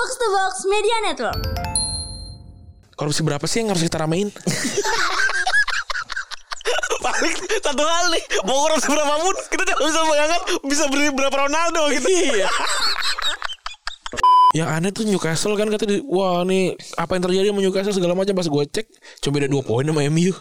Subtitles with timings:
[0.00, 1.44] Box to Box Media Network.
[2.96, 4.32] Korupsi berapa sih yang harus kita ramein?
[7.04, 7.36] Paling
[7.68, 11.92] satu hal nih Mau korupsi berapa pun Kita tidak bisa bayangkan Bisa beri berapa Ronaldo
[11.92, 12.48] gitu Iya
[14.56, 18.18] yang aneh tuh Newcastle kan kata di, wah nih apa yang terjadi sama Newcastle segala
[18.18, 18.86] macam pas gue cek
[19.22, 20.34] cuma beda dua poin sama MU.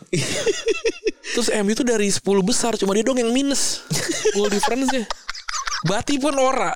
[1.38, 3.86] Terus MU tuh dari 10 besar cuma dia dong yang minus
[4.34, 5.06] goal difference nya.
[5.86, 6.74] Bati pun ora.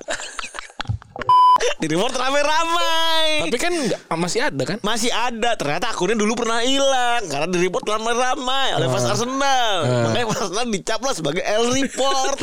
[1.80, 3.74] Di report ramai-ramai Tapi kan
[4.16, 4.78] masih ada kan?
[4.80, 5.56] Masih ada.
[5.58, 9.76] Ternyata akunnya dulu pernah hilang Karena di report ramai-ramai Oleh fans Arsenal.
[10.08, 12.38] Makanya fans Arsenal dicap lah sebagai L report.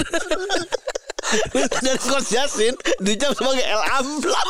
[1.79, 4.47] Dan Coach Yasin dicap sebagai L amplop.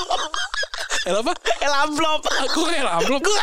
[1.05, 1.33] El apa?
[1.61, 2.21] L amplop.
[2.49, 3.21] Aku kayak amplop.
[3.21, 3.37] Gue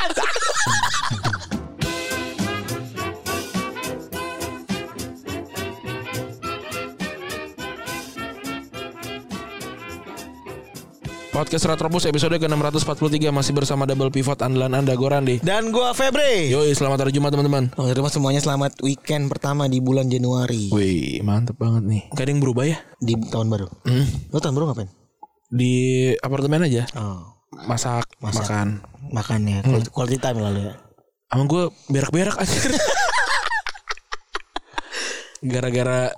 [11.38, 15.38] Podcast Retrobus episode ke-643 masih bersama double pivot andalan Anda Gorandi.
[15.38, 17.70] Dan gue Febri Yoi, selamat hari Jumat teman-teman.
[17.78, 22.02] Oh, terima semuanya selamat weekend pertama di bulan Januari Wih, mantep banget nih.
[22.10, 22.82] Gak ada yang berubah ya?
[22.98, 23.70] di tahun baru.
[23.86, 24.02] Hmm.
[24.34, 24.90] Lo tahun baru ngapain?
[25.46, 25.74] Di
[26.18, 26.90] apartemen aja.
[26.98, 27.22] Oh,
[27.70, 28.82] Masak, makan.
[29.14, 29.62] makan ya.
[29.62, 29.78] Hmm.
[29.94, 30.74] Quality, time lalu ya.
[31.30, 32.58] Sama gue berak-berak aja.
[35.54, 36.10] Gara-gara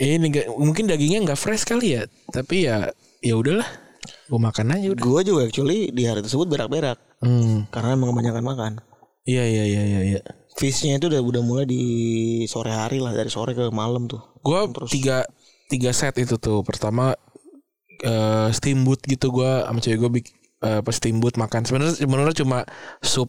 [0.00, 2.08] ini nggak- mungkin dagingnya nggak fresh kali ya.
[2.32, 2.88] Tapi ya
[3.20, 3.89] ya udahlah.
[4.28, 5.02] Gue makan aja udah.
[5.02, 7.68] Gue juga actually di hari tersebut berak-berak Hmm.
[7.68, 8.72] karena emang kebanyakan makan.
[9.28, 10.00] Iya iya iya iya.
[10.16, 10.20] iya.
[10.56, 11.82] Fishnya itu udah udah mulai di
[12.48, 14.20] sore hari lah dari sore ke malam tuh.
[14.40, 15.28] Gue tiga
[15.68, 16.64] tiga set itu tuh.
[16.64, 17.12] Pertama
[18.00, 20.10] eh steamboat gitu gue sama cewek gue
[20.64, 21.68] eh, pas steamboat makan.
[21.68, 22.58] Sebenarnya sebenarnya cuma
[23.04, 23.28] sup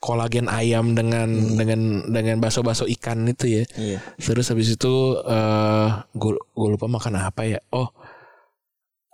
[0.00, 1.28] kolagen ayam dengan
[1.60, 3.64] dengan dengan bakso-bakso ikan itu ya.
[3.76, 3.98] Iya.
[4.16, 4.94] Terus habis itu
[5.24, 7.60] eh gue gue lupa makan apa ya.
[7.72, 7.88] Oh.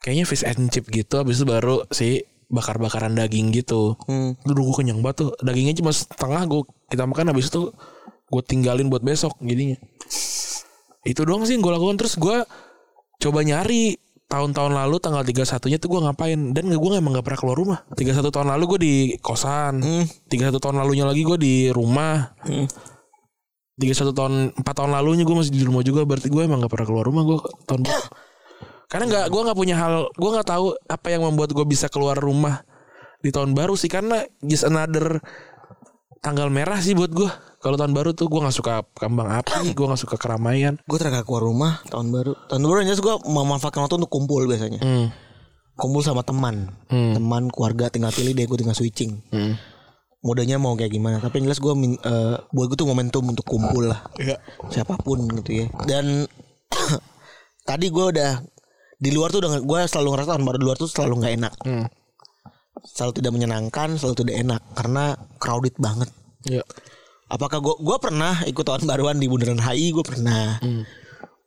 [0.07, 3.99] Kayaknya fish and chip gitu habis itu baru si bakar-bakaran daging gitu.
[4.07, 4.39] Hmm.
[4.47, 5.31] Dulu gue kenyang banget tuh.
[5.43, 7.75] Dagingnya cuma setengah gue kita makan habis itu
[8.31, 9.75] gue tinggalin buat besok jadinya.
[11.03, 12.47] Itu doang sih yang gue lakukan terus gue
[13.19, 17.39] coba nyari tahun-tahun lalu tanggal 31 nya tuh gue ngapain dan gue emang gak pernah
[17.39, 20.05] keluar rumah 31 tahun lalu gue di kosan Hmm.
[20.27, 22.67] 31 tahun lalunya lagi gue di rumah Hmm.
[23.79, 26.87] 31 tahun 4 tahun lalunya gue masih di rumah juga berarti gue emang gak pernah
[26.91, 27.39] keluar rumah gue
[27.71, 27.87] tahun
[28.87, 32.15] karena nggak gue nggak punya hal gue nggak tahu apa yang membuat gue bisa keluar
[32.15, 32.63] rumah
[33.19, 35.19] di tahun baru sih karena just another
[36.19, 39.87] tanggal merah sih buat gue kalau tahun baru tuh gue nggak suka kambang api gue
[39.87, 42.33] nggak suka keramaian Gue terakhir keluar rumah tahun baru.
[42.47, 44.79] Tahun baru jelas gue memanfaatkan waktu untuk kumpul biasanya.
[44.79, 45.07] hmm.
[45.75, 47.13] Kumpul sama teman, Hmm.
[47.13, 49.19] teman keluarga tinggal pilih deh gue tinggal switching.
[49.29, 49.59] Hmm.
[50.19, 51.71] modenya mau kayak gimana tapi yang jelas gue
[52.51, 54.35] buat gue tuh momentum untuk kumpul lah Iya.
[54.69, 56.27] siapa pun gitu ya dan
[57.63, 58.43] tadi gue udah
[58.97, 61.55] di luar tuh udah gue selalu ngerasa tahun baru di luar tuh selalu nggak enak.
[61.65, 61.87] Hmm.
[62.87, 65.05] selalu tidak menyenangkan selalu tidak enak karena
[65.41, 66.11] crowded banget.
[66.47, 66.63] Ya.
[67.27, 70.61] apakah gue gue pernah ikut tahun baruan di bundaran HI gue pernah.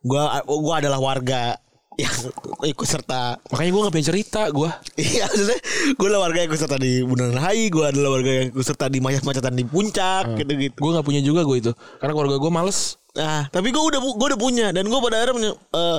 [0.04, 1.56] Gue gue adalah warga
[1.96, 2.14] yang
[2.72, 3.40] ikut serta.
[3.50, 5.58] Makanya gue nggak pengen cerita gue Iya maksudnya
[5.96, 8.86] gue adalah warga yang ikut serta di Bundaran HI Gue adalah warga yang ikut serta
[8.92, 10.76] di macet-macetan di puncak gitu-gitu.
[10.76, 13.00] Gue nggak punya juga gue itu karena keluarga gue males.
[13.16, 15.98] Nah tapi gue udah gue udah punya Dan gue pada akhirnya punya, eh,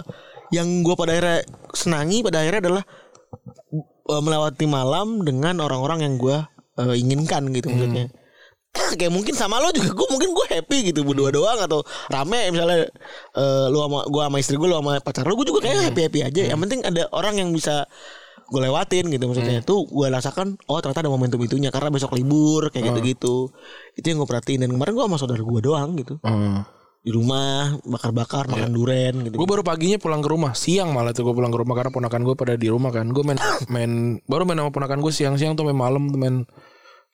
[0.51, 1.39] Yang gue pada akhirnya
[1.72, 2.84] senangi pada akhirnya adalah
[4.12, 6.38] eh, Melewati malam dengan orang-orang yang gue
[6.79, 8.12] eh, inginkan gitu maksudnya.
[9.00, 12.88] Kayak mungkin sama lo juga gue mungkin gue happy gitu berdua doang atau rame misalnya
[13.35, 16.01] eh, lu sama gue sama istri gue lu sama pacar lu gue juga kayak happy
[16.07, 16.41] happy aja.
[16.56, 17.83] Yang penting ada orang yang bisa
[18.51, 19.59] gue lewatin gitu maksudnya.
[19.63, 23.35] Itu gue rasakan oh ternyata ada momentum itunya karena besok libur kayak gitu gitu
[24.00, 24.63] itu yang gue perhatiin.
[24.63, 26.16] Dan kemarin gue sama saudara gue doang gitu.
[26.23, 26.63] Hmm.
[27.01, 31.25] Di rumah bakar-bakar makan duren gitu Gue baru paginya pulang ke rumah siang malah tuh
[31.25, 33.09] gue pulang ke rumah karena ponakan gue pada di rumah kan.
[33.09, 33.41] Gue main
[33.73, 36.45] main baru main sama ponakan gue siang-siang tuh main malam tuh main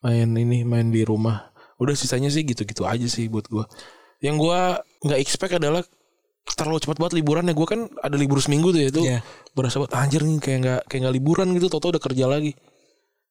[0.03, 1.49] main ini main di rumah.
[1.79, 3.63] Udah sisanya sih gitu-gitu aja sih buat gue.
[4.19, 4.59] Yang gue
[5.07, 5.85] nggak expect adalah
[6.47, 9.19] terlalu cepat banget liburan ya gue kan ada libur seminggu tuh ya itu Iya.
[9.51, 12.55] berasa banget anjir nih kayak nggak kayak nggak liburan gitu tau udah kerja lagi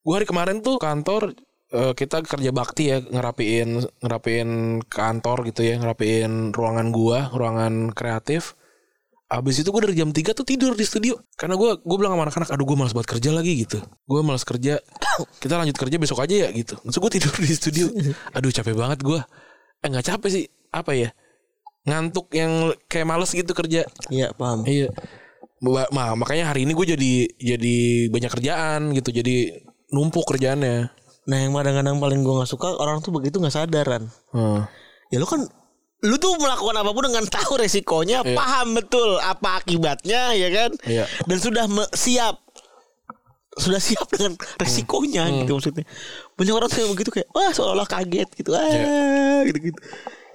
[0.04, 1.32] gue hari kemarin tuh kantor
[1.76, 4.50] eh, kita kerja bakti ya ngerapiin ngerapiin
[4.88, 8.56] kantor gitu ya ngerapiin ruangan gua ruangan kreatif.
[9.26, 11.18] Abis itu gue dari jam 3 tuh tidur di studio.
[11.34, 13.82] Karena gue gue bilang sama anak-anak Aduh gue malas banget kerja lagi gitu.
[14.06, 14.78] Gue malas kerja
[15.42, 16.78] Kita lanjut kerja besok aja ya gitu.
[16.78, 17.86] Terus gue tidur di studio.
[18.38, 19.18] Aduh capek banget gue
[19.82, 20.44] Eh gak capek sih.
[20.70, 21.10] Apa ya?
[21.90, 23.90] Ngantuk yang kayak males gitu kerja.
[24.14, 24.62] Iya paham.
[24.62, 24.94] Iya.
[25.58, 27.76] Ma, makanya hari ini gue jadi jadi
[28.14, 29.10] banyak kerjaan gitu.
[29.10, 29.58] Jadi
[29.90, 31.05] numpuk kerjaannya.
[31.26, 34.62] Nah yang kadang-kadang paling gue nggak suka orang tuh begitu nggak sadaran Hmm.
[35.10, 35.42] ya lu kan
[36.04, 40.70] lu tuh melakukan apa pun dengan tahu resikonya, paham betul apa akibatnya, ya kan?
[40.84, 41.04] Iya.
[41.24, 41.64] Dan sudah
[41.96, 42.36] siap
[43.56, 45.88] sudah siap dengan resikonya gitu maksudnya.
[46.36, 48.52] Banyak orang tuh yang begitu kayak wah seolah-olah kaget gitu.
[48.52, 49.80] Ah, gitu-gitu.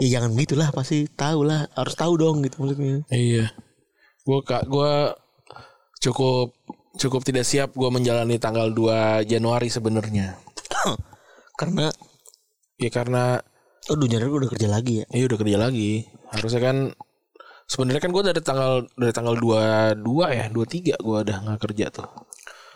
[0.01, 3.05] Ya jangan gitulah pasti tahu lah, harus tahu dong gitu maksudnya.
[3.13, 3.53] Iya.
[4.25, 5.13] Gue kak gue
[6.01, 6.57] cukup
[6.97, 10.41] cukup tidak siap gue menjalani tanggal 2 Januari sebenarnya.
[11.59, 11.91] Karena
[12.81, 13.37] Ya karena
[13.93, 15.05] oh dunia udah kerja lagi ya.
[15.13, 16.09] ya udah kerja lagi.
[16.33, 16.77] Harusnya kan
[17.69, 20.01] sebenarnya kan gue dari tanggal dari tanggal 22
[20.33, 22.09] ya, 23 gue udah nggak kerja tuh.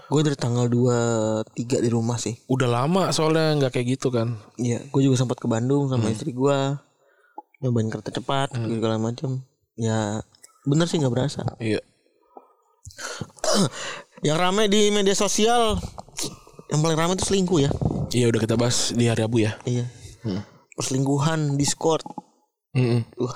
[0.06, 2.38] Gue dari tanggal 23 di rumah sih.
[2.46, 4.38] Udah lama soalnya nggak kayak gitu kan.
[4.62, 6.58] Iya, gue juga sempat ke Bandung sama istri gue
[7.66, 9.42] nyobain kereta cepat gitu segala macam.
[9.74, 10.22] Ya
[10.70, 11.42] bener sih nggak berasa.
[11.58, 11.82] Iya.
[14.26, 15.82] Yang rame di media sosial
[16.70, 17.74] yang paling rame itu selingkuh ya.
[18.16, 19.60] Iya udah kita bahas di hari Rabu ya.
[19.68, 19.92] Iya.
[20.80, 22.08] Perselingkuhan, Discord.
[22.72, 23.04] Mm-mm.
[23.20, 23.36] Wah,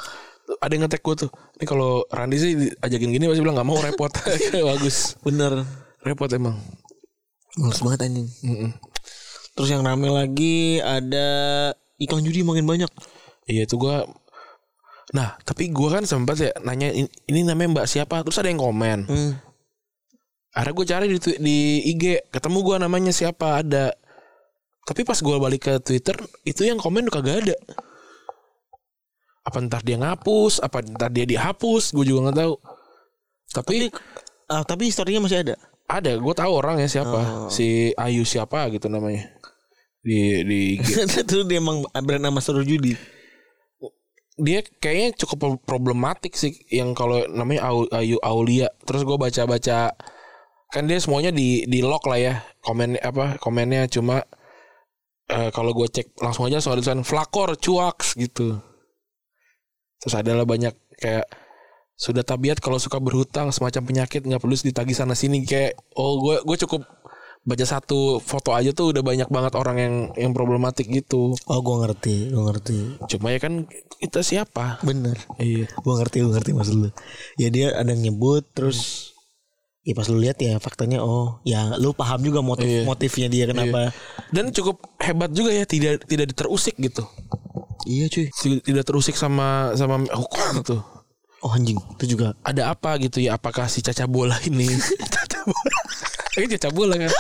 [0.64, 1.32] Ada yang ngetek gue tuh.
[1.60, 4.08] Ini kalau Randy sih ajakin gini pasti bilang nggak mau repot.
[4.72, 5.20] Bagus.
[5.20, 5.68] bener.
[6.00, 6.56] Repot emang.
[7.60, 8.28] Males banget anjing.
[8.48, 8.72] Mm-mm.
[9.52, 11.28] Terus yang rame lagi ada
[12.00, 12.88] iklan judi makin banyak.
[13.52, 14.08] Iya itu gua
[15.12, 19.10] Nah tapi gua kan sempat ya nanya ini, namanya mbak siapa Terus ada yang komen
[19.10, 19.34] Hmm.
[20.54, 21.58] Akhirnya gue cari di, di
[21.94, 23.92] IG Ketemu gua namanya siapa ada
[24.90, 27.56] Tapi pas gua balik ke Twitter Itu yang komen udah kagak ada.
[29.46, 32.54] Apa ntar dia ngapus Apa ntar dia dihapus Gue juga gak tahu.
[33.54, 33.76] Tapi
[34.50, 35.56] Ah, tapi historinya masih ada.
[35.86, 37.50] ada gue tahu orangnya siapa.
[37.54, 39.30] Si Ayu siapa gitu namanya.
[40.02, 42.98] Di, di Itu dia emang brand nama seru judi.
[44.40, 48.74] dia kayaknya cukup pro- problematik sih yang kalau namanya Ayu Aulia.
[48.90, 49.94] Terus gue baca baca
[50.70, 52.34] kan dia semuanya di di lock lah ya.
[52.66, 54.26] Komen apa komennya cuma
[55.30, 58.58] eh, kalau gue cek langsung aja soal tulisan flakor cuaks gitu
[60.00, 61.28] terus adalah banyak kayak
[62.00, 66.36] sudah tabiat kalau suka berhutang semacam penyakit nggak perlu ditagih sana sini kayak oh gue
[66.48, 66.88] gue cukup
[67.40, 71.88] baca satu foto aja tuh udah banyak banget orang yang yang problematik gitu Oh, gua
[71.88, 73.00] ngerti, gua ngerti.
[73.08, 73.64] cuma ya kan
[73.98, 75.16] kita siapa Bener.
[75.40, 76.90] iya Gua ngerti, gua ngerti maksud lu.
[77.40, 79.12] Ya dia ada nyebut terus
[79.82, 82.84] Ya pas lu lihat ya faktanya oh ya lu paham juga motif Iya.
[82.84, 83.96] motifnya dia kenapa.
[84.30, 87.08] dan cukup hebat juga ya tidak tidak terusik gitu
[87.84, 88.28] Iya cuy.
[88.30, 90.78] Ti- tidak terusik sama sama hukum gitu
[91.40, 92.36] Oh anjing itu juga.
[92.42, 94.68] ada apa gitu ya apakah si caca bola ini
[95.16, 95.72] caca bola
[96.36, 97.12] ini caca bola kan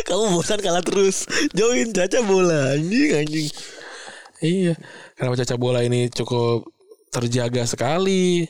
[0.00, 1.28] Kamu bosan kalah terus.
[1.52, 3.48] Join caca bola anjing anjing.
[4.40, 4.72] iya
[5.14, 6.64] karena caca bola ini cukup
[7.08, 8.48] terjaga sekali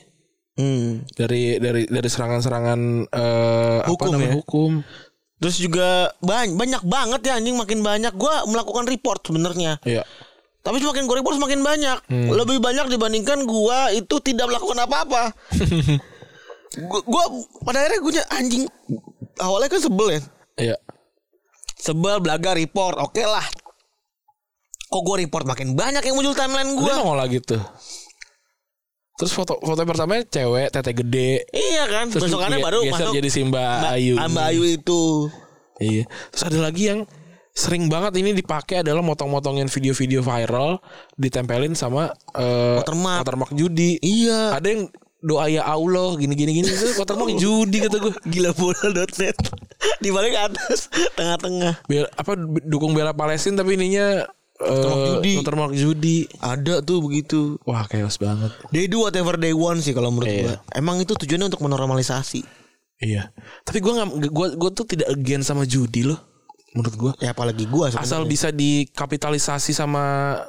[0.59, 1.07] Hmm.
[1.15, 4.37] dari dari dari serangan-serangan eh, apa Hukum namanya ya?
[4.43, 4.71] hukum
[5.39, 8.11] Terus juga banyak banyak banget ya anjing makin banyak.
[8.19, 9.79] Gua melakukan report sebenarnya.
[9.87, 10.03] iya
[10.59, 11.97] Tapi semakin gue report semakin banyak.
[12.11, 15.31] Lebih banyak dibandingkan gua itu tidak melakukan apa-apa.
[16.91, 17.23] gua, gua
[17.63, 18.63] pada akhirnya gue anjing
[19.39, 20.21] awalnya kan sebel ya.
[20.59, 20.77] iya
[21.79, 22.99] Sebel belaga report.
[22.99, 23.47] Oke lah.
[24.91, 26.93] Kok gue report makin banyak yang muncul timeline gue gue.
[26.99, 27.63] nongol lagi tuh
[29.19, 32.05] terus foto foto pertamanya cewek tete gede Iya kan.
[32.07, 35.03] terus Besokannya baru masuk jadi Simba Mbak Ayu Mbak Ayu itu.
[35.79, 36.03] Iya.
[36.31, 36.99] Terus ada lagi yang
[37.51, 40.79] sering banget ini dipakai adalah motong-motongin video-video viral
[41.19, 43.27] ditempelin sama eh Watermark.
[43.27, 43.99] watermark judi.
[43.99, 44.55] Iya.
[44.55, 44.81] Ada yang
[45.19, 48.13] doa ya Allah gini-gini gini itu watermark judi kata gue.
[48.23, 49.35] Gila bola.net
[50.03, 54.27] di balik atas tengah-tengah Biar apa dukung bela Palestina tapi ininya
[54.59, 55.31] Watermark eh judi.
[55.35, 56.17] watermark judi.
[56.37, 58.51] ada tuh begitu Wah, chaos banget.
[58.69, 60.43] they do whatever they want sih kalau menurut Iya.
[60.43, 62.43] gua emang itu tujuannya untuk menormalisasi
[62.99, 63.31] Iya.
[63.63, 66.19] Tapi gue nggak gue gue tuh tidak against sama judi loh.
[66.69, 67.11] Menurut gue.
[67.17, 68.05] ya apalagi gua sebenarnya.
[68.05, 70.03] Asal bisa dikapitalisasi sama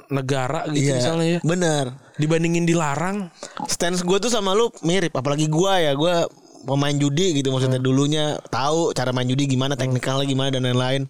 [0.09, 1.41] negara gitu iya misalnya ya.
[1.41, 3.31] bener Dibandingin dilarang.
[3.65, 6.27] stance gua tuh sama lu mirip apalagi gua ya gua
[6.61, 11.07] pemain judi gitu maksudnya dulunya tahu cara main judi gimana teknikalnya gimana dan lain-lain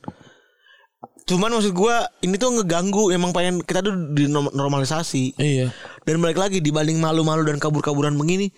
[1.25, 5.71] cuman maksud gua ini tuh ngeganggu emang pengen kita tuh dinormalisasi Iya.
[6.03, 8.51] dan balik lagi dibanding malu-malu dan kabur-kaburan begini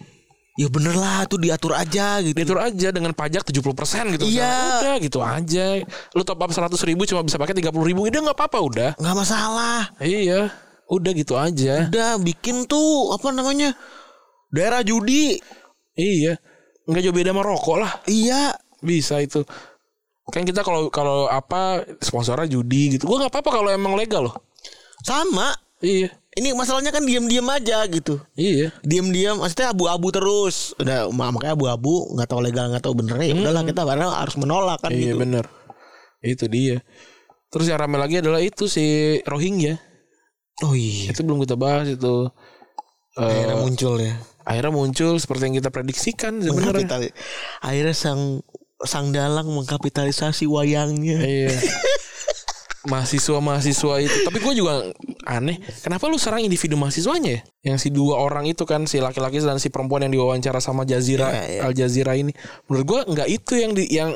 [0.53, 3.57] ya bener lah tuh diatur aja gitu diatur aja dengan pajak 70%
[4.13, 4.25] gitu.
[4.29, 4.45] Iya.
[4.45, 4.53] misalnya.
[4.77, 5.67] Udah gitu aja.
[6.13, 8.05] Lu top up 100 ribu cuma bisa pakai 30 ribu.
[8.05, 8.91] Udah nggak apa-apa udah.
[9.01, 10.53] nggak masalah Iya.
[10.93, 11.89] Udah gitu aja.
[11.89, 13.73] udah bikin tuh apa namanya
[14.49, 15.41] daerah judi
[15.93, 16.37] Iya.
[16.85, 17.93] Nggak jauh beda sama rokok lah.
[18.05, 18.53] iya
[18.83, 19.41] Bisa itu.
[20.29, 23.05] Kan kita kalau kalau apa sponsornya judi gitu.
[23.05, 24.37] Gua nggak apa-apa kalau emang legal loh.
[25.03, 25.51] sama
[25.83, 26.15] Iya.
[26.39, 28.71] ini masalahnya kan diam-diam aja gitu Iya.
[28.87, 33.35] diam-diam maksudnya abu-abu terus udah ma- makanya abu-abu nggak tahu legal nggak tahu bener ya
[33.35, 35.45] udahlah kita bareng harus menolak kan Iya gitu bener.
[36.23, 36.87] Itu dia.
[37.51, 38.85] Terus yang rame lagi adalah itu si
[39.27, 39.75] Rohingya.
[40.63, 42.31] oh iya Itu belum kita bahas itu.
[43.13, 47.11] Eh, akhirnya muncul ya akhirnya muncul seperti yang kita prediksikan sebenarnya.
[47.59, 48.39] Akhirnya sang
[48.85, 51.19] sang dalang mengkapitalisasi wayangnya.
[51.23, 51.55] Iya.
[52.83, 54.17] mahasiswa-mahasiswa itu.
[54.27, 54.91] Tapi gue juga
[55.23, 55.63] aneh.
[55.87, 57.41] Kenapa lu serang individu mahasiswanya ya?
[57.73, 61.31] Yang si dua orang itu kan si laki-laki dan si perempuan yang diwawancara sama Jazira
[61.31, 61.61] Iya, iya.
[61.63, 62.35] Al Jazeera ini.
[62.67, 64.11] Menurut gue nggak itu yang di yang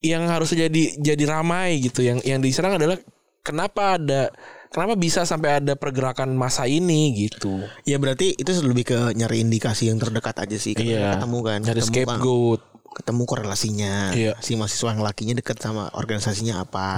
[0.00, 2.06] yang harus jadi jadi ramai gitu.
[2.06, 3.02] Yang yang diserang adalah
[3.42, 4.30] kenapa ada
[4.70, 7.66] kenapa bisa sampai ada pergerakan masa ini gitu.
[7.82, 10.78] Ya berarti itu lebih ke nyari indikasi yang terdekat aja sih.
[10.78, 11.18] Iya.
[11.18, 11.58] ketemu kan.
[11.66, 12.69] Kan- scapegoat.
[12.90, 14.34] Ketemu korelasinya Iya.
[14.42, 16.88] si mahasiswa yang lakinya deket sama organisasinya apa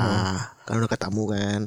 [0.65, 1.61] kan udah ketemu kan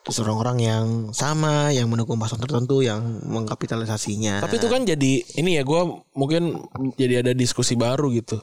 [0.00, 5.60] terus orang-orang yang sama yang mendukung paslon tertentu yang mengkapitalisasinya Tapi itu kan jadi ini
[5.60, 5.80] ya gue
[6.16, 6.56] mungkin
[6.96, 8.40] jadi ada diskusi baru gitu.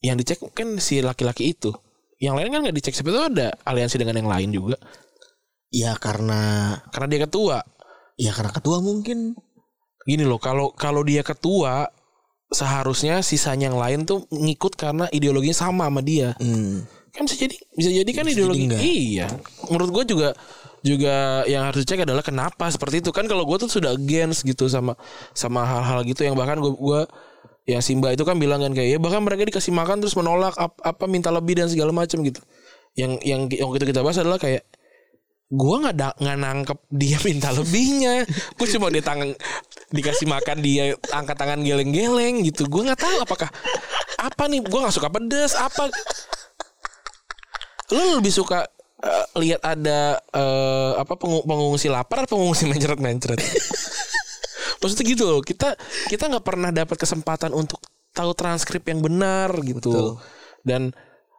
[0.00, 1.76] Yang dicek kan si laki-laki itu.
[2.16, 4.80] Yang lain kan nggak dicek itu ada aliansi dengan yang lain juga.
[5.68, 7.60] ya karena Karena dia ketua.
[8.16, 9.36] ya karena ketua mungkin
[10.08, 11.84] Gini loh, kalau kalau dia ketua
[12.48, 16.32] seharusnya sisanya yang lain tuh ngikut karena ideologinya sama sama dia.
[16.40, 19.26] hmm, Kan bisa jadi bisa jadi kan Bisa ideologi jadi iya.
[19.68, 20.28] Menurut gue juga
[20.80, 24.70] juga yang harus dicek adalah kenapa seperti itu kan kalau gue tuh sudah against gitu
[24.70, 24.94] sama
[25.34, 27.10] sama hal-hal gitu yang bahkan gue gua
[27.68, 30.80] yang Simba itu kan bilang kan kayak ya bahkan mereka dikasih makan terus menolak ap-
[30.80, 32.40] apa minta lebih dan segala macam gitu
[32.96, 34.64] yang yang yang itu kita bahas adalah kayak
[35.48, 38.28] gue nggak nggak nangkep dia minta lebihnya.
[38.56, 39.32] Gue cuma dia tangan
[39.88, 42.68] dikasih makan dia angkat tangan geleng-geleng gitu.
[42.68, 43.48] Gue nggak tahu apakah
[44.20, 44.60] apa nih?
[44.60, 45.88] Gue nggak suka pedes apa?
[47.96, 48.68] Lu lebih suka
[49.00, 53.40] eh, lihat ada eh, apa pengu- pengungsi lapar atau pengungsi mencret-mencret?
[54.78, 55.74] Maksudnya gitu loh kita
[56.12, 57.80] kita nggak pernah dapat kesempatan untuk
[58.12, 60.20] tahu transkrip yang benar gitu.
[60.60, 60.92] Dan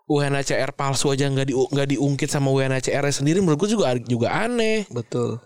[0.09, 4.89] UNHCR palsu aja nggak di nggak diungkit sama UNHCR sendiri menurut gue juga juga aneh.
[4.89, 5.37] Betul.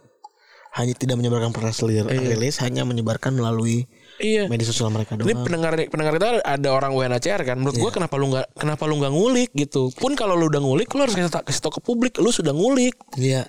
[0.73, 3.85] Hanya tidak menyebarkan press release, rilis, hanya menyebarkan melalui
[4.17, 4.49] iya.
[4.49, 5.45] media sosial mereka ini doang.
[5.45, 7.61] pendengar pendengar kita ada orang UNHCR kan?
[7.61, 9.93] Menurut gua kenapa lu nggak kenapa lu nggak ngulik gitu?
[9.93, 12.97] Pun kalau lu udah ngulik lu harus kasih, kasih tau ke publik lu sudah ngulik.
[13.19, 13.45] Iya.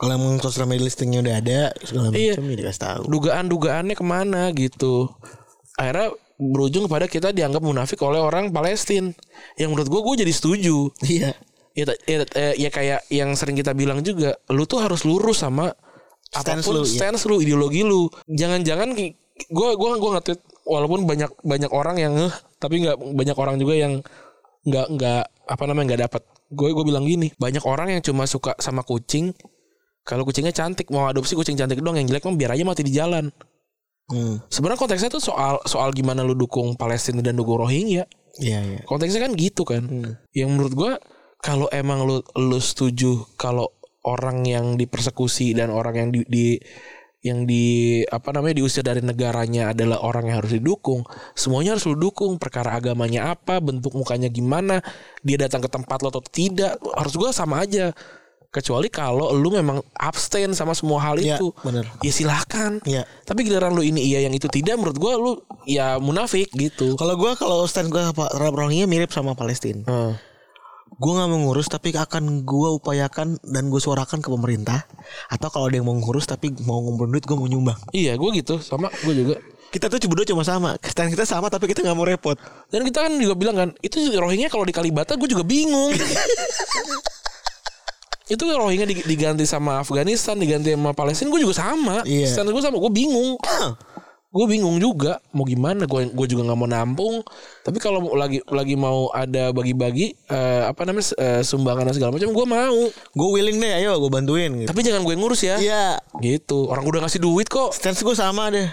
[0.00, 2.34] Kalau emang sosial media listingnya udah ada segala Iya.
[2.34, 3.02] macam ya dikasih tahu.
[3.12, 5.12] Dugaan-dugaannya ke mana gitu?
[5.76, 6.16] Akhirnya
[6.50, 9.14] berujung kepada kita dianggap munafik oleh orang Palestina.
[9.54, 10.90] Yang menurut gua gue jadi setuju.
[11.06, 11.30] Iya.
[11.72, 15.72] Ya, ya, eh, ya kayak yang sering kita bilang juga lu tuh harus lurus sama
[16.32, 16.96] Stance apa pun lu, iya.
[16.96, 18.08] stance lu ideologi lu.
[18.24, 23.56] Jangan-jangan gue gua gua nge-tweet walaupun banyak banyak orang yang ngeh tapi nggak banyak orang
[23.58, 23.92] juga yang
[24.62, 26.22] nggak nggak apa namanya nggak dapat
[26.52, 29.34] gue gue bilang gini banyak orang yang cuma suka sama kucing
[30.06, 32.94] kalau kucingnya cantik mau adopsi kucing cantik doang yang jelek mah biar aja mati di
[32.94, 33.34] jalan
[34.12, 34.52] hmm.
[34.52, 38.04] sebenarnya konteksnya tuh soal soal gimana lu dukung Palestina dan dukung Rohingya
[38.38, 40.12] iya iya konteksnya kan gitu kan Hmm.
[40.36, 40.92] yang menurut gua
[41.42, 43.72] kalau emang lu lu setuju kalau
[44.06, 46.46] orang yang dipersekusi dan orang yang di, di
[47.22, 51.06] yang di apa namanya diusir dari negaranya adalah orang yang harus didukung
[51.38, 54.82] semuanya harus lu dukung perkara agamanya apa bentuk mukanya gimana
[55.22, 57.94] dia datang ke tempat lo atau tidak harus gua sama aja
[58.52, 61.88] kecuali kalau lu memang abstain sama semua hal Iya, itu bener.
[61.98, 63.08] ya silahkan Iya.
[63.24, 65.32] tapi giliran lu ini iya yang itu tidak menurut gua lu
[65.64, 69.82] ya munafik gitu Kalau gue kalau stand gue terhadap Rohingya mirip sama Palestina.
[69.84, 70.14] Hmm.
[70.92, 74.84] Gue nggak mau ngurus tapi akan gue upayakan dan gue suarakan ke pemerintah.
[75.26, 77.80] Atau kalau ada yang mau ngurus tapi mau ngumpulin duit gue mau nyumbang.
[77.90, 79.36] Iya gue gitu sama gue juga
[79.72, 80.76] Kita tuh berdua cuma sama.
[80.78, 82.36] Stand kita sama tapi kita nggak mau repot.
[82.68, 85.96] Dan kita kan juga bilang kan Itu Rohingya kalau di Kalibata gue juga bingung
[88.24, 92.28] Itu Rohingya dig- diganti sama Afghanistan Diganti sama Palestina Gue juga sama Iya.
[92.28, 93.34] Stand gue sama Gue bingung
[94.32, 97.14] Gue bingung juga Mau gimana Gue gue juga nggak mau nampung
[97.60, 102.30] Tapi kalau lagi lagi mau ada bagi-bagi eh, Apa namanya eh, Sumbangan dan segala macam
[102.30, 102.78] Gue mau
[103.12, 104.50] Gue willing deh, ayo gue bantuin.
[104.54, 104.68] Gitu.
[104.70, 105.86] Tapi jangan gue ngurus ya Iya.
[106.16, 108.70] Gitu Orang udah ngasih duit kok Stance gue sama deh.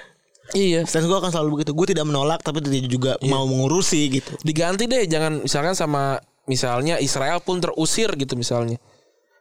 [0.50, 1.76] Iya Stance gue akan selalu begitu.
[1.76, 4.34] Gue tidak menolak tapi tidak juga mau mengurusi gitu.
[4.42, 8.80] diganti deh jangan misalkan sama misalnya Israel pun terusir gitu misalnya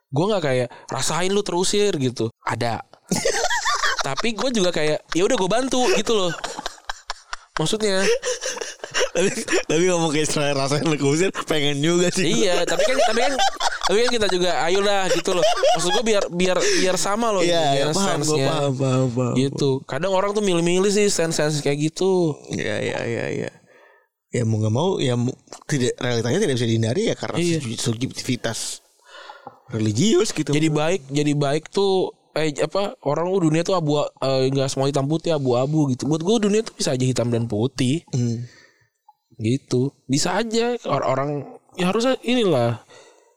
[0.09, 2.81] gue nggak kayak rasain lu terusir gitu ada
[4.07, 6.33] tapi gue juga kayak ya udah gue bantu gitu loh
[7.55, 8.07] maksudnya
[9.11, 9.31] tapi
[9.67, 12.25] tapi ngomong ke Israel rasain lu keusir pengen juga sih.
[12.25, 13.35] iya tapi kan tapi kan
[13.85, 17.50] tapi kan kita juga ayolah gitu loh maksud gue biar biar biar sama loh Iya,
[17.50, 19.35] iya, biar paham, gue paham, paham, paham.
[19.35, 23.50] gitu kadang orang tuh milih-milih sih sense-sense kayak gitu Iya iya iya iya.
[24.29, 25.17] Ya mau nggak mau ya
[25.67, 27.59] tidak realitanya tidak bisa dihindari ya karena Iya.
[27.59, 28.59] subjek- subjektivitas
[29.70, 30.50] religius gitu.
[30.50, 34.87] jadi baik jadi baik tuh eh apa orang tuh dunia tuh abu eh, nggak semua
[34.87, 38.46] hitam putih abu-abu gitu buat gue dunia tuh bisa aja hitam dan putih Hmm.
[39.37, 41.30] gitu bisa aja orang orang
[41.75, 42.82] ya harusnya inilah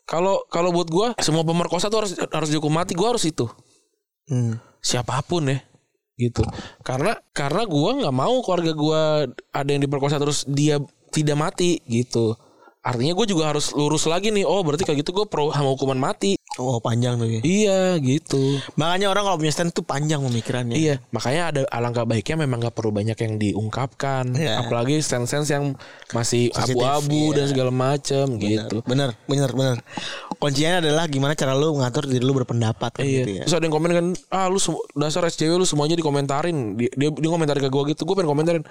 [0.05, 3.45] kalau kalau buat gue semua pemerkosa tuh harus harus dihukum mati gue harus itu
[4.29, 4.61] Hmm.
[4.79, 5.59] siapa pun ya
[6.15, 6.45] gitu
[6.81, 9.01] karena karena gue nggak mau keluarga gue
[9.49, 10.77] ada yang diperkosa terus dia
[11.11, 12.37] tidak mati gitu.
[12.81, 14.41] Artinya gue juga harus lurus lagi nih.
[14.41, 16.33] Oh berarti kayak gitu gue pro sama hukuman mati.
[16.59, 17.39] Oh panjang tuh ya.
[17.45, 18.59] Iya gitu.
[18.75, 20.75] Makanya orang kalau punya stand tuh panjang pemikirannya.
[20.75, 24.59] Iya, makanya ada alangkah baiknya memang gak perlu banyak yang diungkapkan, Iya.
[24.59, 25.65] apalagi stand-stand yang
[26.11, 27.35] masih abu-abu iya.
[27.39, 28.83] dan segala macam gitu.
[28.83, 29.77] Bener, bener, bener.
[30.43, 33.23] Kuncinya adalah gimana cara lu mengatur diri lu berpendapat kan Iya.
[33.23, 33.43] gitu ya.
[33.47, 34.59] Terus ada yang komen kan, ah lu
[34.99, 36.75] dasar SJW lu semuanya dikomentarin.
[36.75, 38.63] Dia dia, dia komentarin ke gue gitu, gue pengen komentarin.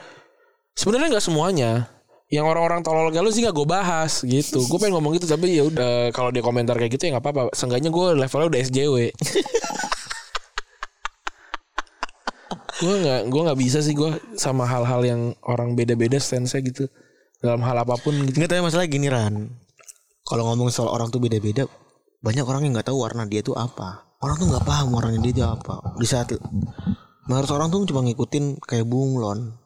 [0.77, 1.89] Sebenarnya nggak semuanya.
[2.31, 4.63] Yang orang-orang tolol kayak lu sih gak gue bahas gitu.
[4.71, 7.51] Gue pengen ngomong gitu tapi ya udah kalau dia komentar kayak gitu ya nggak apa-apa.
[7.51, 8.97] Seenggaknya gue levelnya udah SJW.
[12.81, 16.89] gue nggak gue nggak bisa sih gue sama hal-hal yang orang beda-beda stance gitu
[17.43, 18.41] dalam hal apa pun gitu.
[18.41, 19.51] Nggak tahu masalah gini Ran.
[20.25, 21.67] Kalau ngomong soal orang tuh beda-beda,
[22.23, 24.07] banyak orang yang nggak tahu warna dia tuh apa.
[24.23, 25.99] Orang tuh nggak paham warnanya dia tuh apa.
[25.99, 26.31] Di saat
[27.27, 29.60] menurut orang tuh cuma ngikutin kayak bunglon.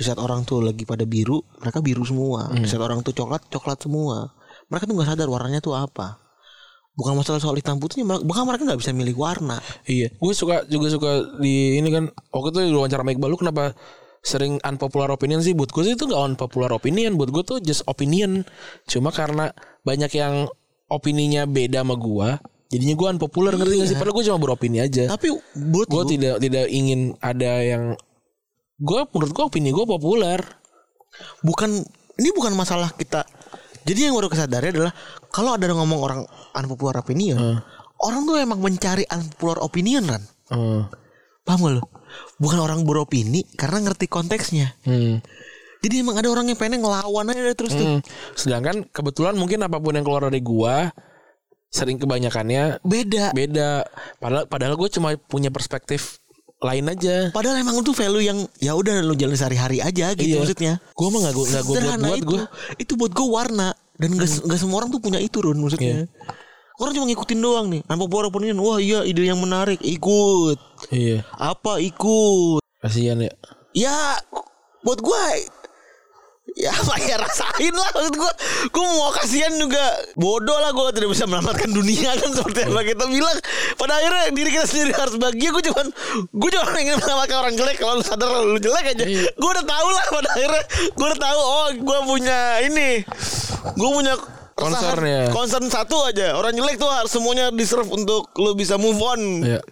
[0.00, 2.48] Di saat orang tuh lagi pada biru, mereka biru semua.
[2.56, 4.32] Di saat orang tuh coklat, coklat semua.
[4.72, 6.16] Mereka tuh nggak sadar warnanya tuh apa.
[6.96, 9.60] Bukan masalah soal hitam putihnya, bahkan mereka nggak bisa milih warna.
[9.84, 13.36] Iya, gue suka juga suka di ini kan waktu itu di wawancara sama Iqbal lu
[13.36, 13.76] kenapa
[14.20, 17.80] sering unpopular opinion sih buat gue sih itu gak unpopular opinion buat gue tuh just
[17.88, 18.44] opinion
[18.84, 19.48] cuma karena
[19.80, 20.44] banyak yang
[20.92, 22.28] opininya beda sama gue
[22.68, 25.32] jadinya gue unpopular ngerti gak sih padahal gue cuma beropini aja Tapi
[25.72, 27.96] buat gue tidak tidak ingin ada yang
[28.80, 30.40] gue menurut gue opini gue populer.
[31.44, 31.70] Bukan
[32.16, 33.22] ini bukan masalah kita.
[33.84, 34.92] Jadi yang baru kesadarnya adalah
[35.32, 36.20] kalau ada yang ngomong orang
[36.52, 37.62] unpopular opinion
[38.00, 40.82] orang tuh emang mencari unpopular opinion kan Hmm.
[41.46, 41.82] paham gak lo
[42.42, 44.74] bukan orang beropini karena ngerti konteksnya.
[44.82, 45.22] Hmm.
[45.78, 47.86] jadi emang ada orang yang pengen ngelawan aja terus tuh.
[47.86, 48.00] Hmm.
[48.34, 50.74] sedangkan kebetulan mungkin apa pun yang keluar dari gue
[51.70, 53.30] sering kebanyakannya beda.
[53.30, 53.86] beda.
[54.18, 56.18] Padahal padahal gue cuma punya perspektif
[56.60, 57.32] lain aja.
[57.32, 60.40] Padahal emang itu value yang ya udah lu jalan sehari-hari aja gitu Iya.
[60.44, 60.72] maksudnya.
[60.92, 62.26] Gue mah nggak gue nggak gue buat buat itu.
[62.28, 62.40] Gue
[62.76, 63.68] itu buat gue warna.
[64.00, 66.08] Dan gak, gak semua orang tuh punya itu Run maksudnya.
[66.80, 67.84] Orang cuma ngikutin doang nih.
[67.84, 70.56] Unpopular opinion wah iya ide yang menarik ikut.
[70.88, 71.20] Iya.
[71.36, 72.64] Apa ikut?
[72.80, 73.32] Kasihan ya.
[73.76, 73.96] Ya
[74.80, 75.24] buat gue
[76.56, 78.32] ya apa ya rasain lah maksud gue
[78.70, 79.84] gue mau kasihan juga.
[80.16, 83.36] Bodoh lah gue tidak bisa menyelamatkan dunia kan seperti apa kita bilang.
[83.76, 85.48] Pada akhirnya diri kita sendiri harus bahagia.
[85.52, 85.86] Gue cuman
[86.30, 87.76] gue cuma ingin menyelamatkan orang jelek.
[87.78, 89.04] Kalau lu sadar lu jelek aja.
[89.36, 90.64] Gue udah tahu lah pada akhirnya.
[90.96, 92.90] Gue udah tahu oh gue punya ini.
[93.76, 94.14] Gue punya
[94.60, 95.32] Concern ya.
[95.32, 96.36] concern satu aja.
[96.36, 99.20] Orang jelek tuh harus semuanya deserve untuk lu bisa move on.
[99.40, 99.64] Iya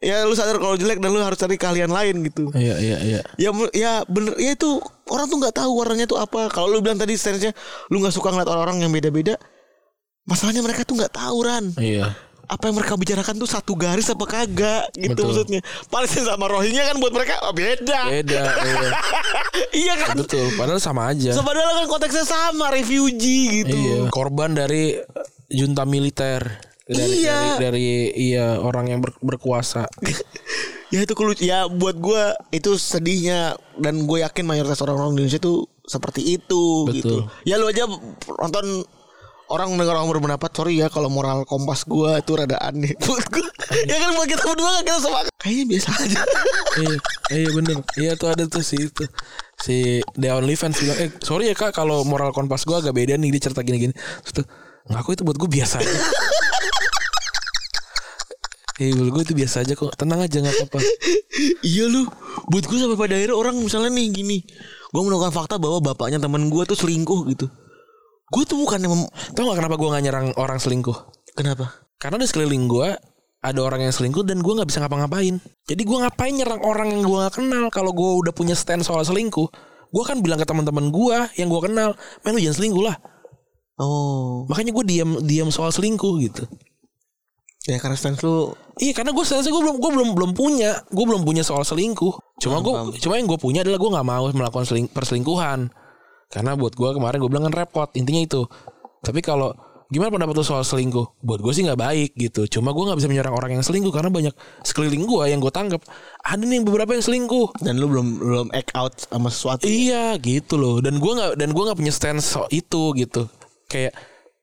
[0.00, 2.48] ya lu sadar kalau jelek dan lu harus cari keahlian lain gitu.
[2.56, 3.20] Iya iya iya.
[3.36, 4.80] Ya ya bener ya itu
[5.12, 6.48] orang tuh nggak tahu warnanya tuh apa.
[6.48, 7.52] Kalau lu bilang tadi stance-nya
[7.92, 9.36] lu nggak suka ngeliat orang-orang yang beda-beda
[10.24, 11.64] masalahnya mereka tuh nggak tahu ran.
[11.76, 12.16] Iya.
[12.50, 15.26] Apa yang mereka bicarakan tuh satu garis apa kagak gitu Betul.
[15.30, 15.60] maksudnya.
[15.86, 18.00] Palestina sama Rohingya kan buat mereka oh, beda.
[18.10, 18.90] Beda iya.
[19.86, 20.18] iya kan?
[20.18, 21.30] Betul padahal sama aja.
[21.38, 23.76] Padahal kan konteksnya sama refugee gitu.
[23.76, 23.98] Iya.
[24.10, 24.98] Korban dari
[25.50, 27.38] junta militer dari, Iya.
[27.38, 29.86] dari, dari iya orang yang ber- berkuasa.
[30.90, 33.54] Ya itu kelucu ya buat gue itu sedihnya.
[33.78, 36.98] Dan gue yakin mayoritas orang-orang di Indonesia tuh seperti itu Betul.
[36.98, 37.14] gitu.
[37.46, 37.86] Ya lu aja
[38.42, 38.82] nonton
[39.46, 42.90] orang dengar orang berpendapat sorry ya kalau moral kompas gue itu rada aneh.
[43.06, 43.46] Buat gue
[43.86, 46.20] ya kan buat kita berdua kan kita sepakat kayaknya biasa aja.
[46.82, 46.96] Iya
[47.38, 47.76] iya bener.
[47.94, 49.06] Iya tuh ada tuh si itu.
[49.62, 53.14] Si The Only Fans bilang eh sorry ya kak kalau moral kompas gue agak beda
[53.14, 53.94] nih dia cerita gini-gini.
[54.26, 54.46] Terus tuh
[54.90, 55.94] ngaku itu buat gue biasa aja
[58.80, 59.92] Buat gue itu biasa aja kok.
[59.92, 60.80] Tenang aja gak apa-apa.
[61.60, 62.08] Iya lu.
[62.48, 64.38] Buat gue sampai pada akhirnya orang misalnya nih gini.
[64.88, 67.46] Gue menemukan fakta bahwa bapaknya teman gue tuh selingkuh gitu.
[68.32, 68.92] Gue tuh bukan yang
[69.36, 70.96] Tau gak kenapa gue gak nyerang orang selingkuh?
[71.36, 71.76] Kenapa?
[72.00, 72.88] Karena di sekeliling gue
[73.40, 75.36] Ada orang yang selingkuh dan gue gak bisa ngapa-ngapain.
[75.68, 77.64] Jadi gue ngapain nyerang orang yang gue gak kenal?
[77.68, 79.48] Kalau gue udah punya stand soal selingkuh
[79.90, 82.96] Gue kan bilang ke teman-teman gue yang gue kenal Men lu jangan selingkuh lah.
[83.80, 84.46] Oh.
[84.46, 86.44] Makanya gue diam diam soal selingkuh gitu
[87.68, 91.04] ya karena stance lu Iya karena gue stance gue belum gue belum belum punya gue
[91.04, 92.40] belum punya soal selingkuh.
[92.40, 95.68] Cuma gue cuma yang gue punya adalah gue nggak mau melakukan seling, perselingkuhan.
[96.32, 98.48] Karena buat gue kemarin gue bilang kan repot intinya itu.
[99.04, 99.52] Tapi kalau
[99.92, 101.20] gimana pendapat lu soal selingkuh?
[101.20, 102.48] Buat gue sih nggak baik gitu.
[102.48, 104.32] Cuma gue nggak bisa menyerang orang yang selingkuh karena banyak
[104.64, 105.84] sekeliling gue yang gue tanggap
[106.24, 107.60] ada nih beberapa yang selingkuh.
[107.60, 110.80] dan lu belum belum act out sama sesuatu Iya gitu loh.
[110.80, 113.28] Dan gue nggak dan gue nggak punya stance itu gitu.
[113.68, 113.92] Kayak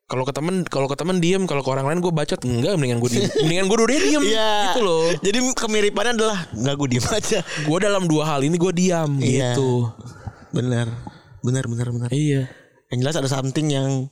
[0.07, 2.99] kalau ke temen kalau ke temen diem kalau ke orang lain gue bacot enggak mendingan
[2.99, 4.51] gue diem mendingan gue dua diem Iya.
[4.71, 7.39] gitu loh Jadi kemiripannya adalah nggak gue diem aja.
[7.43, 9.51] gue dalam dua hal ini gue diam Iya.
[9.53, 9.91] gitu
[10.49, 10.87] Benar.
[11.43, 12.09] Benar benar benar.
[12.09, 12.47] iya
[12.87, 14.07] Yang jelas ada something yang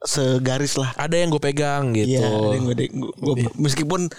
[0.00, 0.90] segaris lah.
[0.94, 4.10] ada yang gue pegang gitu Iya, ada yang gua- gua- gua- meskipun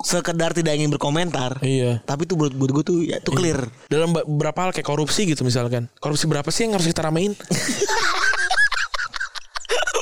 [0.00, 1.60] sekedar tidak ingin berkomentar.
[1.60, 2.00] Iya.
[2.02, 3.68] Tapi itu buat gue tuh ya itu clear.
[3.86, 5.92] Dalam be- beberapa hal kayak korupsi gitu misalkan.
[5.98, 7.34] Korupsi berapa sih yang harus kita ramein?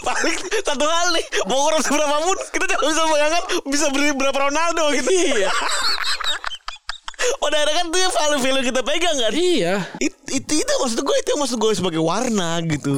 [0.08, 4.38] Paling satu hal nih mau korupsi berapa pun kita tidak bisa bayangkan bisa beri berapa
[4.48, 5.10] Ronaldo gitu.
[5.12, 5.52] Iya.
[7.42, 9.32] Pada akhirnya kan yang value-value kita pegang kan.
[9.34, 9.74] iya.
[10.00, 12.94] It, itu itu maksud gue itu yang maksud gue sebagai warna gitu.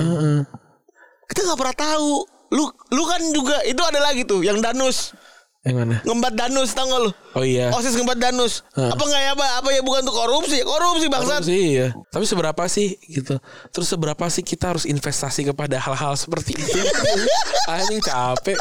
[1.27, 2.13] Kita nggak pernah tahu.
[2.51, 5.15] Lu lu kan juga itu ada lagi tuh yang danus
[5.61, 5.97] Yang mana?
[6.09, 7.11] ngembat danus tau gak lu?
[7.37, 7.69] Oh iya.
[7.77, 8.65] Osis ngembat danus.
[8.73, 8.89] Heeh.
[8.97, 10.59] Apa nggak ya apa apa ya bukan tuh korupsi?
[10.65, 11.45] Korupsi bangsat.
[11.45, 11.93] Korupsi iya.
[12.09, 13.37] Tapi seberapa sih gitu?
[13.69, 16.81] Terus seberapa sih kita harus investasi kepada hal-hal seperti itu?
[17.77, 18.57] Anjing capek.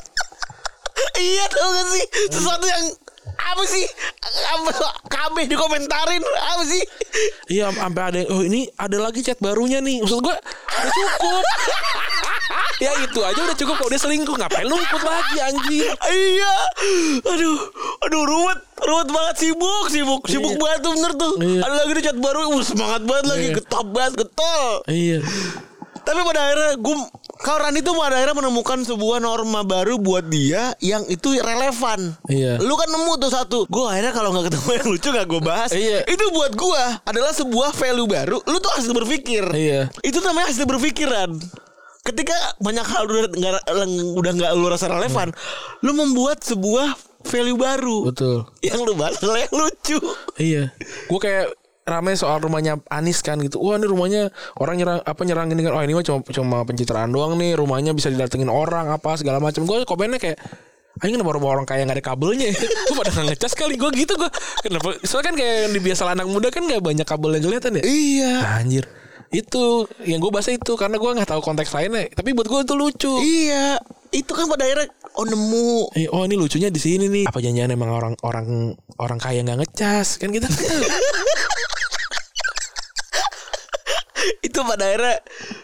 [1.23, 2.05] iya tau gak sih?
[2.35, 2.83] Sesuatu yang
[3.39, 3.85] apa sih?
[4.51, 4.69] Apa
[5.07, 6.83] kami dikomentarin apa sih?
[7.47, 10.03] Iya sampai ada oh ini ada lagi chat barunya nih.
[10.03, 11.43] Maksud gua udah cukup.
[12.83, 15.91] ya itu aja udah cukup kalau dia selingkuh ngapain numpuk lagi anjing.
[16.07, 16.53] iya.
[17.27, 17.57] Aduh,
[18.07, 20.61] aduh ruwet, ruwet banget sibuk, sibuk, sibuk Iya.
[20.63, 21.33] banget tuh bener tuh.
[21.43, 21.59] Iya.
[21.67, 23.55] Ada lagi di chat baru, uh, semangat banget lagi, Iya.
[23.59, 24.63] getop banget, getol.
[24.87, 25.19] Iya.
[26.09, 26.95] Tapi pada akhirnya gue
[27.45, 32.17] kalau Rani tuh pada akhirnya menemukan sebuah norma baru buat dia yang itu relevan.
[32.25, 32.57] Iya.
[32.57, 33.59] Lu kan nemu tuh satu.
[33.69, 35.69] Gue akhirnya kalau nggak ketemu yang lucu gak gue bahas.
[35.69, 36.01] Iya.
[36.09, 38.41] Itu buat gue adalah sebuah value baru.
[38.41, 39.45] Lu tuh harus berpikir.
[39.53, 39.93] Iya.
[40.01, 41.37] Itu namanya hasil berpikiran.
[42.01, 43.63] Ketika banyak hal udah nggak
[44.17, 45.29] udah nggak lu rasa relevan,
[45.85, 48.09] lu membuat sebuah value baru.
[48.09, 48.49] Betul.
[48.65, 49.99] Yang lu bahas yang lucu.
[50.41, 50.73] Iya.
[51.05, 51.53] Gue kayak
[51.89, 53.57] rame soal rumahnya Anis kan gitu.
[53.57, 54.21] Wah ini rumahnya
[54.55, 55.73] orang nyerang apa nyerang ini kan.
[55.73, 57.57] Oh ini mah cuma cuma pencitraan doang nih.
[57.57, 59.65] Rumahnya bisa didatengin orang apa segala macam.
[59.65, 60.37] Gue komennya kayak
[60.99, 62.49] Ayo kenapa rumah orang kaya gak ada kabelnya
[62.89, 64.27] Gue pada ngecas kali Gue gitu gue
[64.59, 67.79] Kenapa Soalnya kan kayak yang di biasa anak muda kan gak banyak kabel yang kelihatan
[67.79, 68.33] ya Iya.
[68.59, 68.83] Anjir
[69.31, 72.73] Itu Yang gue bahas itu Karena gue gak tahu konteks lainnya Tapi buat gue itu
[72.75, 73.79] lucu Iya.
[74.11, 77.71] Itu kan pada akhirnya oh nemu Eh, Oh ini lucunya di sini nih Apa janjian
[77.71, 80.51] emang orang orang orang kaya nggak ngecas Kan kita
[84.59, 85.15] itu pada akhirnya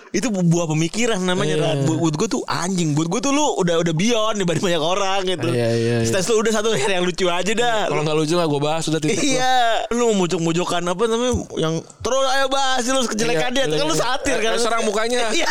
[0.09, 1.63] itu bu- buah pemikiran namanya Iya.
[1.65, 1.77] Ran.
[1.83, 5.19] buat, buat gue tuh anjing buat gue tuh lu udah udah beyond dibanding banyak orang
[5.25, 6.07] gitu Iya, iya, iya.
[6.07, 8.97] Stats lu udah satu yang lucu aja dah Kalau nggak lucu gak gue bahas Sudah
[8.97, 13.85] titik iya lu mujuk-mujukan apa namanya yang terus ayo bahas lu kejelekan dia Iya, kan
[13.85, 14.01] lu iya.
[14.01, 15.19] satir kan serang mukanya.
[15.35, 15.49] Iya.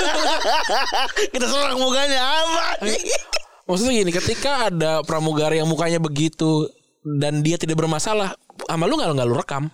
[1.28, 2.64] kita serang mukanya apa
[3.64, 6.68] Maksudnya gini, ketika ada pramugari yang mukanya begitu
[7.00, 9.72] dan dia tidak bermasalah, sama lu nggak nggak lu rekam,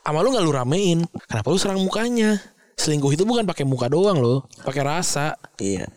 [0.00, 2.40] sama lu nggak lu ramein, kenapa lu serang mukanya?
[2.86, 5.34] Selingkuh itu bukan pakai muka doang loh, pakai rasa.
[5.58, 5.90] iya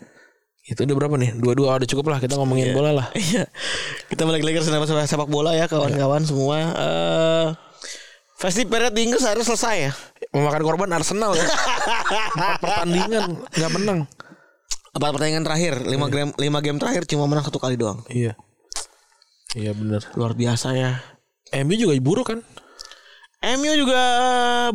[0.66, 1.38] Itu udah berapa nih?
[1.38, 3.08] Dua-dua udah cukup lah kita ngomongin bola lah.
[3.18, 3.46] Iya.
[4.10, 6.58] Kita balik lagi ke sepak bola ya kawan-kawan semua.
[6.74, 7.48] Eh
[8.40, 9.92] Festi period di Inggris harus selesai ya.
[10.32, 11.44] Memakan korban Arsenal ya.
[12.40, 14.00] Empat pertandingan nggak menang.
[14.96, 18.02] Empat pertandingan terakhir, lima game lima game terakhir cuma menang satu kali doang.
[18.08, 18.34] Iya.
[19.54, 20.08] Iya bener.
[20.16, 21.04] Luar biasa ya.
[21.68, 22.40] MU juga buruk kan?
[23.40, 24.02] MU juga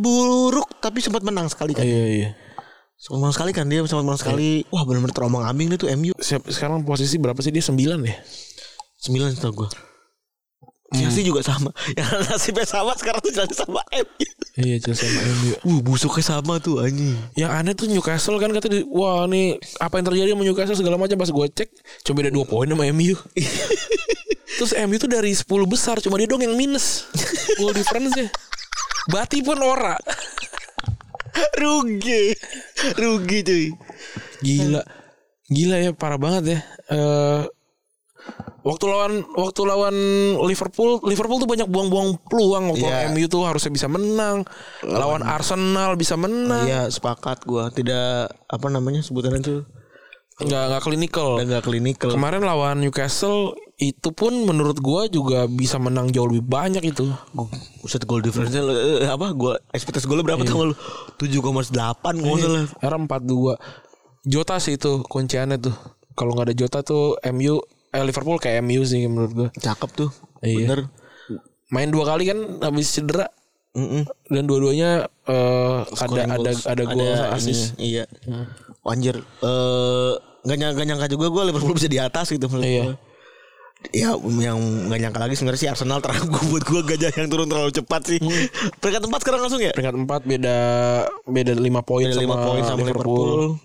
[0.00, 1.84] buruk tapi sempat menang sekali kan.
[1.84, 2.30] Iya iya.
[2.96, 4.64] Sempat menang sekali kan dia sempat menang sekali.
[4.72, 6.16] Wah benar-benar terombang ambing nih tuh MU.
[6.24, 7.60] Sekarang posisi berapa sih dia?
[7.60, 8.16] Sembilan ya?
[9.04, 9.70] Sembilan setahu gue.
[10.94, 11.68] Chelsea juga sama.
[11.98, 14.24] Yang nasibnya sama sekarang tuh Chelsea sama MU.
[14.56, 15.52] Iya Chelsea sama MU.
[15.68, 17.20] Uh busuknya sama tuh anjing.
[17.36, 21.20] Yang aneh tuh Newcastle kan kata wah nih apa yang terjadi sama Newcastle segala macam
[21.20, 21.68] pas gue cek
[22.08, 23.12] cuma beda dua poin sama MU.
[24.56, 27.10] Terus MU tuh dari 10 besar cuma dia dong yang minus
[27.58, 28.30] goal difference nya.
[29.10, 29.96] Bati pun ora.
[31.60, 32.34] Rugi.
[32.96, 33.66] Rugi cuy.
[34.40, 34.82] Gila.
[35.50, 36.60] Gila ya parah banget ya.
[36.92, 37.42] Eh
[38.64, 39.96] waktu lawan waktu lawan
[40.48, 43.12] Liverpool, Liverpool tuh banyak buang-buang peluang waktu Iya.
[43.12, 44.48] MU tuh harusnya bisa menang.
[44.80, 46.64] Lawan Arsenal bisa menang.
[46.64, 49.60] Iya sepakat gua tidak apa namanya sebutannya tuh
[50.34, 51.30] Nggak nggak klinikal.
[51.38, 52.10] udah nggak klinikal.
[52.10, 57.06] Kemarin lawan Newcastle itu pun menurut gua juga bisa menang jauh lebih banyak itu.
[57.78, 60.76] Buset gol difference eh, apa gol ekspektasi golnya berapa tanggal lu?
[61.22, 61.70] 7,8
[62.18, 62.66] nggak salah.
[62.82, 64.26] Era 4-2.
[64.26, 65.74] Jota sih itu kunciannya tuh.
[66.18, 67.62] Kalau nggak ada Jota tuh MU
[67.94, 69.48] eh Liverpool kayak MU sih menurut gua.
[69.54, 70.10] Cakep tuh.
[70.42, 70.66] Iya.
[70.66, 70.80] Bener.
[71.70, 73.30] Main dua kali kan habis cedera
[73.74, 74.02] Mm-mm.
[74.30, 76.62] dan dua-duanya eh, ada ada goals.
[76.62, 77.74] ada gol Ada asis.
[77.74, 78.06] Iya.
[78.86, 79.18] Anjir.
[79.42, 80.12] Eh
[80.44, 82.84] nggak nyangka, nggak nyangka juga gue Liverpool bisa di atas gitu menurut Iya.
[83.92, 84.56] Ya yang
[84.88, 88.20] nggak nyangka lagi sebenarnya sih Arsenal terang buat gue gajah yang turun terlalu cepat sih.
[88.80, 89.72] Peringkat tempat sekarang langsung ya.
[89.76, 90.56] Peringkat 4 beda
[91.26, 93.58] beda 5 poin Beda sama, lima poin sama Liverpool.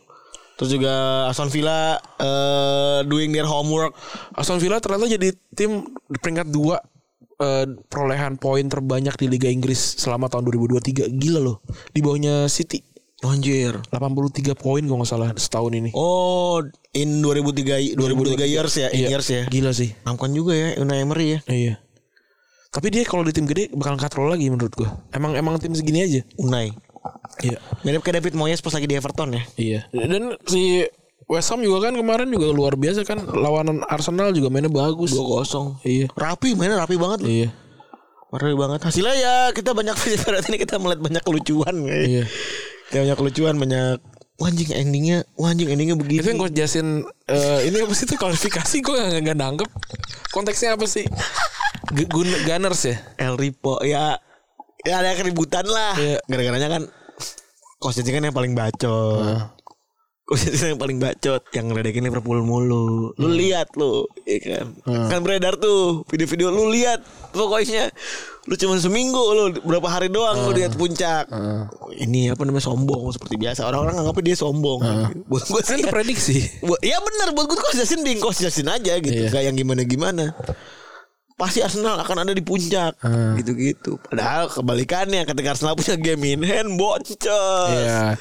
[0.60, 0.93] Terus juga
[1.32, 3.95] Aston Villa eh doing their homework.
[4.36, 5.86] Aston Villa ternyata jadi tim
[6.19, 6.99] peringkat 2
[7.39, 11.08] eh, perolehan poin terbanyak di Liga Inggris selama tahun 2023.
[11.10, 11.58] Gila loh.
[11.89, 12.84] Di bawahnya City.
[13.19, 13.75] Anjir.
[13.91, 15.91] 83 poin kalau nggak salah setahun ini.
[15.91, 16.63] Oh,
[16.95, 19.43] in 2003 2003 years ya, in Iya, years ya.
[19.52, 19.91] Gila sih.
[20.08, 21.39] Namkan juga ya Unai Emery ya.
[21.52, 21.73] Iya.
[22.69, 25.04] Tapi dia kalau di tim gede bakal katrol lagi menurut gua.
[25.12, 26.21] Emang emang tim segini aja.
[26.39, 26.71] Unai.
[27.43, 27.60] Iya.
[27.84, 29.43] Mirip kayak David Moyes pas lagi di Everton ya.
[29.60, 29.80] Iya.
[29.91, 30.88] Dan si
[31.30, 35.13] West Ham juga kan kemarin juga luar biasa kan lawanan Arsenal juga mainnya bagus.
[35.13, 35.78] 2-0.
[35.86, 36.10] Iya.
[36.10, 37.30] Rapi mainnya rapi banget loh.
[37.30, 37.50] Iya.
[38.30, 38.80] Rapi banget.
[38.82, 39.94] Hasilnya ya kita banyak
[40.26, 42.04] berarti ini kita melihat banyak kelucuan kayak.
[42.04, 42.24] Iya.
[42.89, 43.98] Kayak banyak kelucuan banyak
[44.39, 48.08] Wah, anjing endingnya Wah anjing endingnya begini Itu yang coach Jasin eh, ini apa sih
[48.08, 49.70] itu kualifikasi gue gak, gak nangkep
[50.32, 51.04] konteksnya apa sih?
[51.92, 52.96] G- Gun- Gunners ya?
[53.20, 54.15] El Ripo ya
[54.80, 56.24] ya ada keributan lah Iya.
[56.24, 56.84] gara-garanya kan
[57.78, 59.59] Coach Jasin kan yang paling bacot Coach
[60.38, 63.15] Jasin yang paling bacot yang ngeledekin Liverpool mulu.
[63.18, 64.65] Lu lihat lu ya kan?
[65.10, 67.02] Kan beredar tuh video-video lu lihat
[67.34, 67.89] pokoknya.
[68.46, 71.26] Lu cuma seminggu lu berapa hari doang lu lihat puncak.
[71.98, 73.65] Ini apa namanya sombong seperti biasa.
[73.65, 74.80] Orang-orang anggapnya dia sombong.
[75.26, 76.38] Buat gue Kan sih itu prediksi.
[76.62, 79.26] Buat ya benar buat gue Coach Jasin being Coach Jasin aja gitu.
[79.26, 79.34] Iya.
[79.34, 80.38] Gak yang gimana-gimana.
[81.39, 83.00] Pasti Arsenal akan ada di puncak.
[83.39, 83.96] Gitu-gitu.
[84.04, 87.72] Padahal kebalikannya Ketika Arsenal punya game in hand Bocor.
[87.72, 88.20] Iya.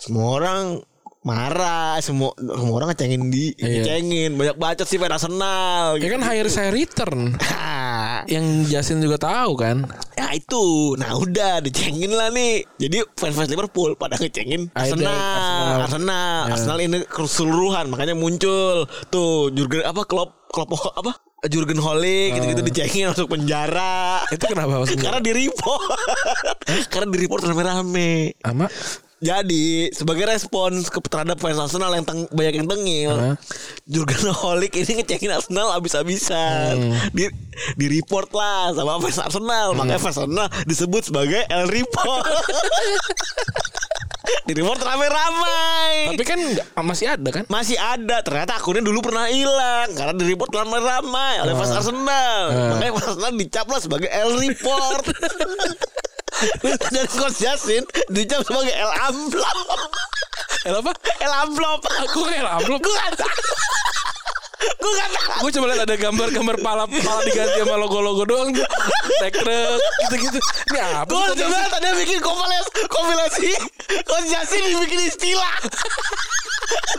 [0.00, 0.80] Semua orang
[1.24, 3.80] marah Semua semua orang ngecengin di Iya.
[3.80, 4.30] Ngecengin.
[4.36, 7.32] Banyak bacot sih pada Arsenal Ya kan hire saya return.
[8.32, 9.88] Yang Jasin juga tahu kan.
[10.14, 10.94] Ya itu.
[10.94, 12.64] Nah udah dicengin lah nih.
[12.76, 15.08] Jadi fans-fans Liverpool Pada ngecengin Ah, Arsenal.
[15.08, 15.76] Arsenal.
[15.82, 16.40] Arsenal.
[16.44, 16.52] Ya.
[16.52, 18.84] Arsenal ini keseluruhan Makanya muncul.
[19.08, 21.16] Tuh Jurgen apa Klopp Klopp apa?
[21.44, 24.24] Jurgen Holik gitu-gitu dicengin masuk penjara.
[24.32, 24.80] Itu kenapa?
[25.04, 25.92] Karena di report.
[26.88, 28.32] Karena di report rame-rame.
[28.40, 28.64] Ama
[29.22, 33.36] jadi sebagai respons ke terhadap fans Arsenal yang teng, banyak yang tengil, Hah?
[33.88, 36.74] Jurgen Holik ini ngecengin Arsenal abis-abisan.
[36.76, 36.94] Hmm.
[37.14, 37.30] Di
[37.78, 42.26] di report lah sama fans Arsenal, makanya fans Arsenal disebut sebagai El Report.
[44.44, 46.16] di report ramai-ramai.
[46.16, 46.40] tapi kan
[46.84, 47.44] masih ada kan?
[47.48, 52.40] Masih ada ternyata akunnya dulu pernah hilang karena di report ramai-ramai oleh fans Arsenal.
[52.76, 55.04] Makanya fans Arsenal dicap lah sebagai El Report.
[56.90, 59.58] Dan Coach Jasin dicap sebagai El Amplop.
[60.64, 60.92] El apa?
[61.22, 61.80] El Amplop.
[62.08, 62.80] Aku kayak amplop.
[62.82, 62.94] Gue.
[64.80, 65.40] Gue gak tau.
[65.44, 68.50] Gue cuma lihat ada gambar-gambar pala pala diganti sama logo-logo doang.
[69.20, 70.40] Tek truk gitu-gitu.
[70.72, 71.10] Ini apa?
[71.12, 71.68] Gue coba Jasin?
[71.68, 73.50] tadi bikin kompilasi, kompilasi
[74.08, 75.54] Coach Jasin dibikin istilah.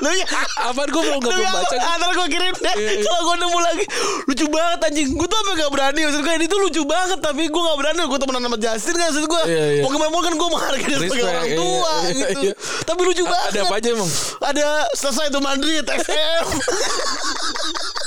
[0.04, 0.28] Lu ya
[0.70, 1.76] Apaan gue belum Lu gak baca.
[1.78, 3.04] Ntar gue kirim deh Iya, iya.
[3.08, 3.86] Kalau gue nemu lagi
[4.28, 7.44] Lucu banget anjing Gue tuh sampe gak berani Maksud gue ini tuh lucu banget Tapi
[7.48, 9.82] gue gak berani Gue temenan sama Justin kan Maksud gue iya.
[9.88, 12.54] Pokemon Ball kan gue menghargai dia sebagai orang iya, tua iya, gitu iya.
[12.86, 14.12] Tapi lucu banget Ada apa aja emang?
[14.44, 16.44] Ada selesai itu Madrid FM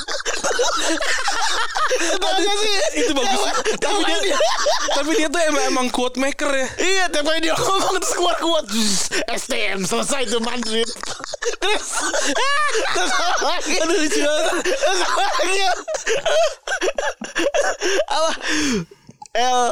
[1.98, 3.40] Itu aja sih Itu bagus.
[3.80, 4.36] Tapi dia,
[4.94, 6.66] tapi dia tuh emang emang quote maker ya.
[6.78, 8.64] Iya tiap kali dia ngomong terus keluar kuat
[9.28, 10.88] STM selesai itu Madrid
[11.58, 11.88] Terus
[12.94, 13.74] Terus lagi?
[13.82, 14.52] Aduh lucu banget.
[14.64, 15.58] Terus lagi?
[18.08, 18.30] Apa?
[19.38, 19.62] L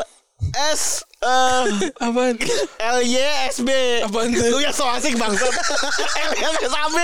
[0.57, 1.65] S eh
[2.01, 2.37] Apaan?
[2.81, 3.17] L Y
[3.51, 3.71] S B.
[4.05, 4.47] Apaan tuh?
[4.53, 5.53] Lu yang so asik bangsat
[6.29, 6.99] L Y S B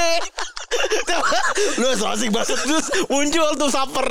[1.74, 4.06] Lu so asik bangsat Terus muncul tuh saper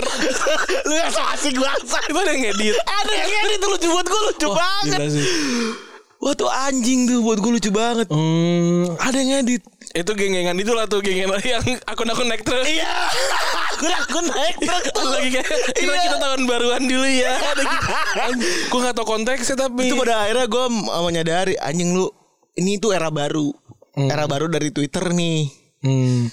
[0.86, 2.76] Lu yang so asik bangsat Itu ada yang ngedit.
[2.78, 5.26] Ada yang edit tuh lucu buat gue lucu banget Gila sih.
[6.22, 8.06] Wah tuh anjing tuh buat gue lucu banget.
[8.06, 9.66] Hmm, Ada yang ngedit.
[9.92, 12.62] itu geng-gengan itulah tuh geng-gengan yang akun-akun naik truk.
[12.62, 12.86] Iya.
[13.74, 15.04] Aku aku naik truk tuh.
[15.10, 16.02] lagi kayak kita, Iya.
[16.06, 17.34] kita tahun baruan dulu ya.
[18.70, 20.66] gue gak tau konteksnya tapi Itu pada akhirnya gue
[21.02, 22.06] menyadari anjing lu
[22.54, 23.50] ini tuh era baru.
[23.98, 25.50] Era baru dari Twitter nih.
[25.82, 26.30] Hmm.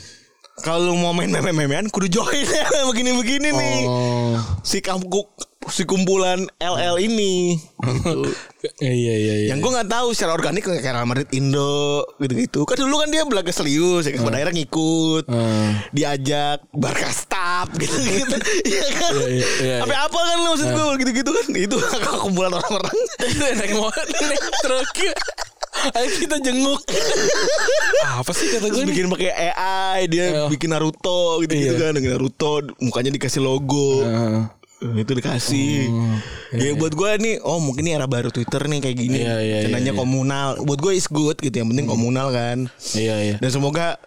[0.62, 3.80] Kalau lu mau main meme-memean kudu join ya begini-begini nih.
[3.86, 4.36] Oh.
[4.66, 5.26] Si kampung
[5.68, 7.60] si kumpulan LL ini.
[7.60, 8.32] Gitu.
[8.80, 9.34] Iya iya iya.
[9.44, 9.48] iya.
[9.52, 12.64] Yang gue nggak tahu secara organik kayak Real Madrid Indo gitu-gitu.
[12.64, 15.24] Kan dulu kan dia belaga serius ya kan pada akhirnya ngikut.
[15.28, 15.70] Hmm.
[15.92, 18.36] Diajak Barca staff gitu-gitu.
[18.64, 19.12] Iya kan?
[19.14, 21.46] Iya, iya, iya, Sampai apa kan lu maksud gue gitu-gitu kan.
[21.54, 21.76] Itu
[22.24, 22.96] kumpulan orang-orang.
[23.60, 24.88] naik motor naik truk.
[25.94, 26.80] Ayo kita jenguk.
[28.04, 30.42] Apa sih kata gue bikin pakai AI dia Iya.
[30.48, 31.80] bikin Naruto gitu-gitu Iya.
[31.80, 34.02] kan dengan Naruto mukanya dikasih logo.
[34.02, 34.42] Heeh.
[34.78, 35.90] Eh, itu dikasih.
[36.54, 39.18] ya buat gue nih oh mungkin ini era baru Twitter nih kayak gini.
[39.18, 39.98] Iya, iya, Cenanya iya, iya.
[39.98, 40.48] komunal.
[40.62, 42.70] Buat gue is good gitu yang penting komunal kan.
[42.94, 43.36] Iya iya.
[43.38, 43.98] Dan semoga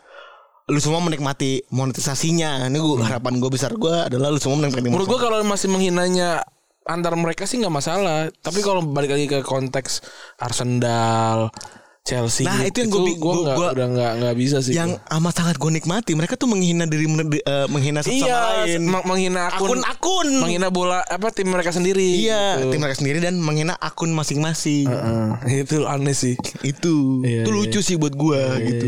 [0.71, 2.71] lu semua menikmati monetisasinya.
[2.71, 4.87] Ini gua, harapan gue besar gue adalah lu semua menikmati.
[4.87, 6.47] Menurut gue kalau masih menghinanya
[6.85, 8.29] antar mereka sih nggak masalah.
[8.29, 10.01] Tapi kalau balik lagi ke konteks
[10.41, 11.53] Arsenal,
[12.01, 14.73] Chelsea, Nah, itu yang gua gue gua- gua- udah nggak nggak bisa sih.
[14.73, 16.11] yang amat sangat gue nikmati.
[16.11, 18.81] Mereka tuh menghina diri eh, menghina satu sama iya lain.
[18.83, 20.27] meng- menghina akun, Akun-akun.
[20.35, 22.25] menghina bola apa tim mereka sendiri.
[22.25, 22.73] Iya, gitu.
[22.73, 24.89] tim mereka sendiri dan menghina akun masing-masing.
[24.89, 26.33] Heeh, itu aneh sih.
[26.65, 27.57] Itu, Iya, itu iya.
[27.61, 28.87] lucu sih buat gue gitu.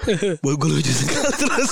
[0.42, 1.68] buat gue lucu sekali terus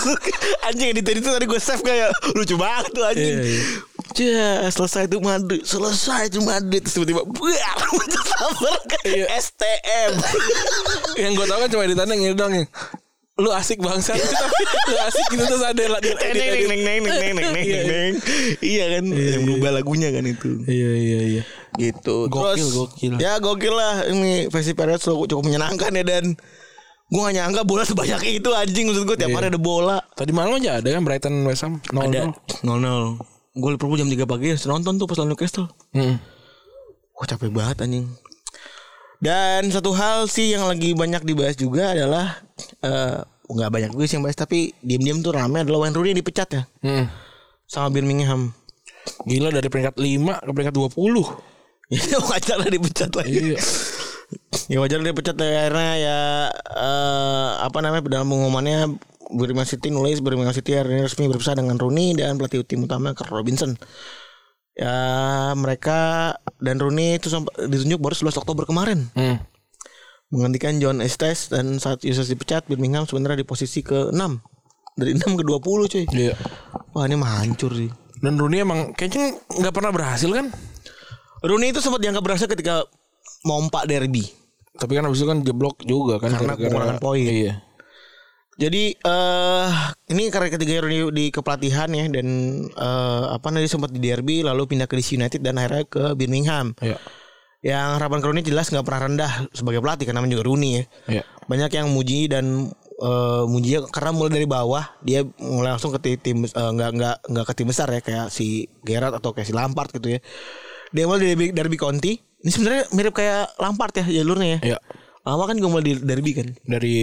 [0.63, 3.33] anjing edit itu tadi gue save kayak lucu banget tuh anjing.
[3.33, 3.65] Iya, iya.
[4.13, 7.25] Ya, selesai itu Madrid, selesai itu Madrid tiba-tiba
[9.05, 9.25] Iya.
[9.33, 10.13] STM.
[11.19, 12.67] Yang gue tau kan cuma ditanya gini dong yang
[13.41, 17.01] lu asik bangsa tapi lu asik gitu terus ada lah Neng, neng, neng, neng, neng,
[17.01, 18.13] neng, neng, neng, neng.
[18.61, 20.51] Iya kan, yang berubah lagunya kan itu.
[20.69, 21.43] iya iya iya
[21.81, 22.29] Gitu.
[22.29, 23.13] Gokil, Terus, gokil.
[23.17, 26.37] Ya gokil lah ini Versi Perez cukup, cukup menyenangkan ya dan
[27.09, 30.01] gue gak nyangka bola sebanyak itu anjing maksud gue tiap hari ada bola.
[30.13, 32.29] tadi malam aja ada kan Brighton West Ham nol Ada
[32.65, 33.57] nol 0-0.
[33.57, 35.69] Gue Liverpool jam 3 pagi nonton tuh pas lawan Newcastle.
[37.17, 38.09] Wah capek banget anjing.
[39.23, 42.43] Dan satu hal sih yang lagi banyak dibahas juga adalah
[42.83, 46.49] eh nggak banyak gue sih yang bahas tapi diam-diam tuh rame adalah Wayne Rooney dipecat
[46.51, 47.07] ya Hmm.
[47.65, 48.51] sama Birmingham.
[49.23, 50.99] Gila dari peringkat 5 ke peringkat 20
[52.13, 53.23] Ya wajar lah dipecat lah.
[53.23, 53.59] Iya
[54.73, 56.19] ya wajar dia pecat ya, karena ya
[56.73, 58.97] eh, apa namanya dalam pengumumannya
[59.29, 63.13] Birmingham City nulis Birmingham City hari ini resmi berpisah dengan Rooney dan pelatih tim utama
[63.13, 63.77] Carl Robinson.
[64.73, 64.97] Ya
[65.53, 66.33] mereka
[66.63, 69.37] dan Rooney itu sampai ditunjuk baru 11 Oktober kemarin hmm.
[70.31, 74.23] menggantikan John Estes dan saat Yusuf dipecat Birmingham sebenarnya di posisi ke-6
[74.95, 76.05] dari 6 ke 20 cuy.
[76.15, 76.35] Iya
[76.93, 77.91] Wah ini mah hancur sih.
[78.23, 80.55] Dan Rooney emang kayaknya nggak pernah berhasil kan
[81.43, 82.87] Rooney itu sempat dianggap berhasil ketika
[83.43, 84.31] mompak derby.
[84.79, 87.27] Tapi kan abis itu kan jeblok juga kan Karena kekurangan poin.
[87.27, 87.72] Iya
[88.53, 89.69] Jadi eh
[90.13, 92.27] ini karena ketiga Rooney di kepelatihan ya dan
[92.69, 96.77] eh apa nanti sempat di derby lalu pindah ke DC United dan akhirnya ke Birmingham.
[96.85, 97.01] Iya
[97.63, 100.85] Yang harapan ke Rooney jelas nggak pernah rendah sebagai pelatih karena juga Rooney ya.
[101.09, 102.69] Iya Banyak yang muji dan
[103.03, 107.17] eh muji karena mulai dari bawah dia mulai langsung ke ti- tim eh, nggak nggak
[107.33, 110.21] nggak ke tim besar ya kayak si Gerrard atau kayak si Lampard gitu ya.
[110.93, 112.21] Dia mulai dari derby Conti.
[112.21, 114.77] Ini sebenarnya mirip kayak Lampard ya jalurnya ya.
[114.77, 114.79] Iya
[115.23, 116.51] Lama kan gue mulai di derby kan.
[116.67, 116.95] Dari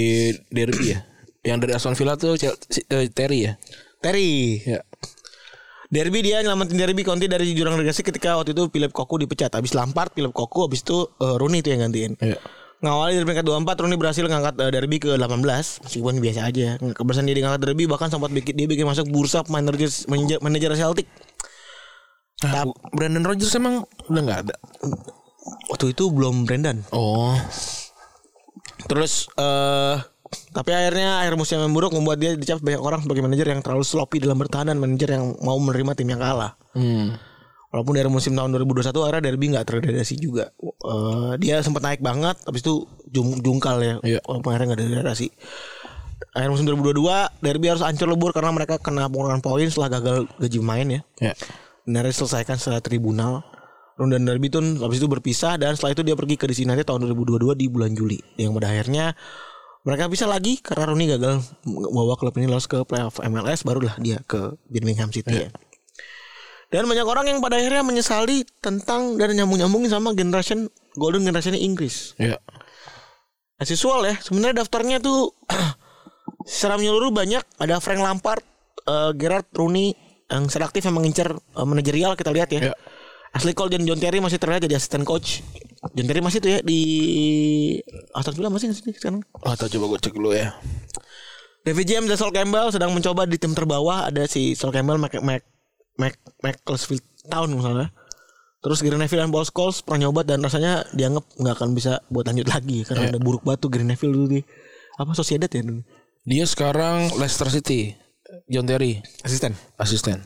[0.51, 0.99] Derby ya
[1.43, 3.53] Yang dari Aston Villa tuh eh, Terry ya
[3.99, 4.59] Terry.
[4.63, 4.81] Iya
[5.89, 9.49] Derby dia nyelamatin Derby Conti dari jurang relegasi ketika waktu itu Philip Koku dipecat.
[9.57, 12.13] Habis Lampard, Philip Koku, habis itu eh, Rooney itu yang gantiin.
[12.21, 12.37] Iya
[12.79, 15.43] Ngawali dari peringkat 24 Rooney berhasil ngangkat eh, Derby ke 18
[15.83, 16.79] meskipun biasa aja.
[16.79, 20.71] Keberhasilan dia di ngangkat Derby bahkan sempat bikin dia bikin masuk bursa manajer manajer, manajer
[20.79, 21.09] Celtic.
[22.39, 24.55] Nah, Brandon Rodgers emang udah nggak ada.
[25.75, 26.87] Waktu itu belum Brendan.
[26.95, 27.35] Oh,
[28.87, 29.99] Terus eh
[30.49, 33.85] tapi akhirnya akhir musim yang buruk membuat dia dicap banyak orang sebagai manajer yang terlalu
[33.85, 36.57] sloppy dalam bertahan dan manajer yang mau menerima tim yang kalah.
[36.73, 37.29] hmm.
[37.69, 40.49] Walaupun dari musim tahun 2021 akhirnya Derby nggak terdegradasi juga.
[40.57, 42.81] Eh, dia sempat naik banget, habis itu
[43.13, 44.01] jung- jungkal ya.
[44.01, 44.19] Iya.
[44.25, 45.27] Walaupun akhirnya nggak degradasi.
[46.33, 50.57] Akhir musim 2022 Derby harus hancur lebur karena mereka kena pengurangan poin setelah gagal gaji
[50.57, 51.01] pemain ya.
[51.21, 51.33] ya.
[51.85, 53.45] Dan akhirnya diselesaikan secara tribunal.
[54.01, 57.05] Ron dan Derby tuh habis itu berpisah dan setelah itu dia pergi ke United tahun
[57.05, 58.17] 2022 di bulan Juli.
[58.39, 59.05] Yang pada akhirnya
[59.89, 64.21] mereka bisa lagi karena Rooney gagal membawa klub ini lolos ke playoff MLS barulah dia
[64.29, 65.49] ke Birmingham City ya.
[66.69, 72.13] Dan banyak orang yang pada akhirnya menyesali tentang dan nyambung-nyambungin sama generation golden generation Inggris.
[72.21, 72.37] Ya.
[73.57, 75.33] As usual ya, sebenarnya daftarnya tuh
[76.45, 77.41] secara menyeluruh banyak.
[77.57, 78.45] Ada Frank Lampard,
[78.85, 79.97] eh, Gerard Rooney
[80.29, 82.69] yang secara aktif yang mengincar eh, manajerial kita lihat ya.
[82.69, 82.73] Ya.
[83.33, 85.41] Ashley Cole dan John Terry masih terlihat jadi asisten coach.
[85.79, 86.79] John Terry masih tuh ya di
[88.11, 89.23] Aston Villa masih nggak sih sekarang?
[89.39, 90.51] Oh, tuh coba gue cek dulu ya.
[91.63, 95.15] David James dan Sol Campbell sedang mencoba di tim terbawah ada si Sol Campbell Mac
[95.19, 95.43] Mac
[95.95, 97.91] Mac Macclesfield Town misalnya.
[98.59, 102.27] Terus Gary Neville dan Paul Scholes pernah nyoba dan rasanya dianggap nggak akan bisa buat
[102.27, 103.11] lanjut lagi karena Iya.
[103.15, 104.39] ada buruk batu Gary Neville dulu di
[104.95, 105.79] apa Sociedad ya dulu.
[106.27, 107.95] Dia sekarang Leicester City.
[108.45, 109.55] John Terry Asisten.
[109.73, 110.21] asisten.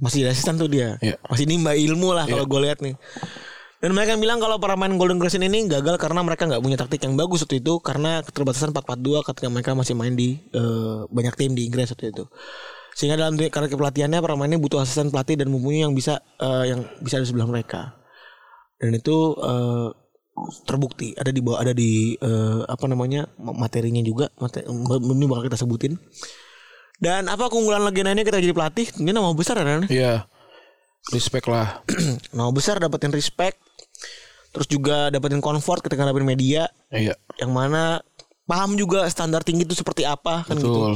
[0.00, 0.96] Masih asisten tuh dia.
[0.98, 1.14] Iya.
[1.28, 2.96] Masih nimba ilmu lah kalau gue lihat nih.
[3.76, 7.04] Dan mereka bilang kalau para main Golden Generation ini gagal karena mereka nggak punya taktik
[7.04, 11.52] yang bagus waktu itu karena keterbatasan 4-4-2 ketika mereka masih main di eh, banyak tim
[11.52, 12.24] di Inggris waktu itu.
[12.96, 16.72] Sehingga dalam karir kepelatihannya para pemain ini butuh asisten pelatih dan mumpuni yang bisa eh,
[16.72, 18.00] yang bisa di sebelah mereka.
[18.80, 19.88] Dan itu eh,
[20.64, 25.60] terbukti ada di bawah ada di eh, apa namanya materinya juga materi, ini bakal kita
[25.60, 26.00] sebutin.
[26.96, 28.88] Dan apa keunggulan legenda ini kita jadi pelatih?
[28.96, 29.84] Ini nama besar Ren?
[29.92, 30.24] Iya.
[31.08, 31.80] Respect lah.
[32.34, 33.58] nama besar dapetin respect
[34.50, 37.12] terus juga dapetin comfort ketika dapetin media Iya.
[37.36, 38.00] yang mana
[38.42, 40.92] paham juga standar tinggi itu seperti apa kan gitu Betul.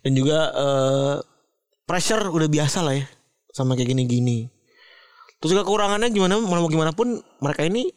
[0.00, 1.14] dan juga eh,
[1.82, 3.06] pressure udah biasa lah ya
[3.50, 4.52] sama kayak gini-gini
[5.38, 7.08] terus juga kekurangannya gimana mau gimana pun
[7.40, 7.88] mereka ini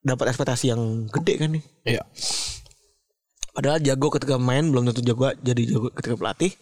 [0.00, 0.80] dapat ekspektasi yang
[1.10, 2.02] gede kan nih Iya.
[3.50, 6.54] padahal jago ketika main belum tentu jago jadi jago ketika pelatih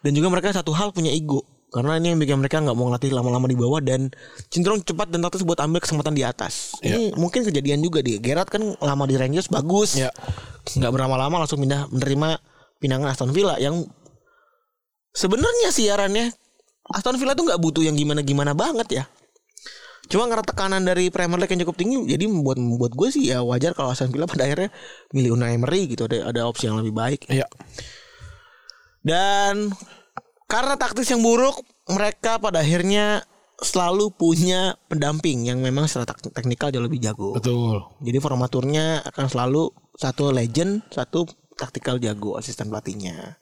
[0.00, 3.14] dan juga mereka satu hal punya ego karena ini yang bikin mereka nggak mau ngelatih
[3.14, 4.10] lama-lama di bawah dan
[4.50, 6.74] cenderung cepat dan taktis buat ambil kesempatan di atas.
[6.82, 10.10] Ini mungkin kejadian juga di Gerard kan lama di Rangers bagus, Iya.
[10.66, 12.42] nggak berlama-lama langsung pindah menerima
[12.82, 13.86] pinangan Aston Villa yang
[15.14, 16.34] sebenarnya siarannya
[16.90, 19.04] Aston Villa tuh nggak butuh yang gimana-gimana banget ya.
[20.10, 23.46] Cuma karena tekanan dari Premier League yang cukup tinggi, jadi membuat membuat gue sih ya
[23.46, 24.74] wajar kalau Aston Villa pada akhirnya
[25.14, 27.30] milih Unai Emery gitu ada ada opsi yang lebih baik.
[27.30, 27.46] Iya.
[29.00, 29.70] Dan
[30.50, 33.22] karena taktis yang buruk, mereka pada akhirnya
[33.62, 37.36] selalu punya pendamping yang memang secara teknikal jauh lebih jago.
[37.38, 37.86] Betul.
[38.02, 43.38] Jadi formaturnya akan selalu satu legend, satu taktikal jago asisten pelatihnya.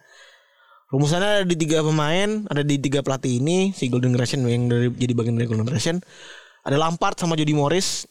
[0.92, 4.92] Rumusannya ada di tiga pemain, ada di tiga pelatih ini, si Golden Generation yang dari
[4.92, 5.96] jadi bagian dari Golden Generation.
[6.66, 8.04] Ada Lampard sama Jody Morris.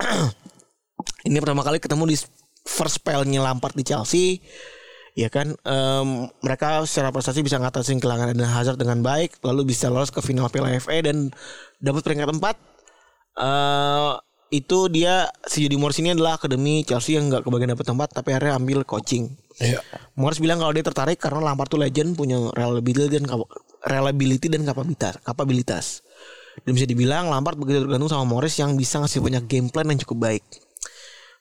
[1.28, 2.16] ini pertama kali ketemu di
[2.64, 4.38] first spellnya Lampard di Chelsea.
[5.14, 6.08] Ya kan, em,
[6.42, 10.50] mereka secara prestasi bisa ngatasin kehilangan Eden Hazard dengan baik, lalu bisa lolos ke final
[10.50, 11.30] Piala FA dan
[11.78, 12.56] dapat peringkat empat.
[13.34, 14.14] eh
[14.54, 18.30] itu dia si Jody Morris ini adalah akademi Chelsea yang nggak kebagian dapat tempat tapi
[18.30, 19.34] akhirnya ambil coaching.
[19.58, 19.82] Iya.
[20.14, 23.26] Morris bilang kalau dia tertarik karena Lampard tuh legend punya reliability dan
[23.82, 25.18] reliability dan kapabilitas.
[25.26, 25.86] kapabilitas.
[26.62, 29.98] Dan bisa dibilang Lampard begitu tergantung sama Morris yang bisa ngasih banyak game plan yang
[30.06, 30.44] cukup baik.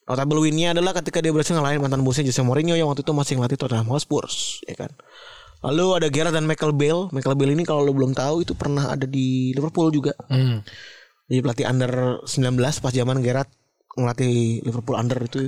[0.04, 3.40] Notable win-nya adalah ketika dia berhasil ngalahin mantan bosnya Jose Mourinho yang waktu itu masih
[3.40, 4.28] ngelatih Tottenham Hotspur,
[4.68, 4.92] ya kan.
[5.64, 7.08] Lalu ada Gerrard dan Michael Bale.
[7.16, 10.12] Michael Bale ini kalau lo belum tahu itu pernah ada di Liverpool juga.
[10.28, 10.60] Hmm.
[11.32, 13.48] Jadi pelatih under 19 pas zaman Gerrard
[13.96, 15.48] ngelatih Liverpool under itu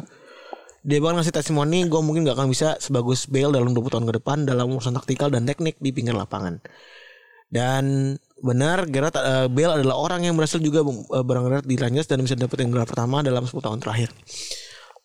[0.85, 4.13] dia bahkan ngasih testimoni gue mungkin gak akan bisa sebagus Bale dalam 20 tahun ke
[4.21, 6.61] depan dalam urusan taktikal dan teknik di pinggir lapangan.
[7.49, 12.19] Dan benar Gerrard eh, Bale adalah orang yang berhasil juga uh, berangkat di Rangers dan
[12.19, 14.11] bisa dapetin gelar pertama dalam 10 tahun terakhir.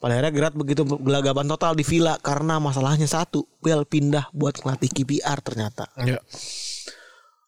[0.00, 4.90] Pada akhirnya Gerrard begitu gelagapan total di Villa karena masalahnya satu, Bale pindah buat ngelatih
[4.90, 5.92] KPR ternyata.
[6.00, 6.18] Iya.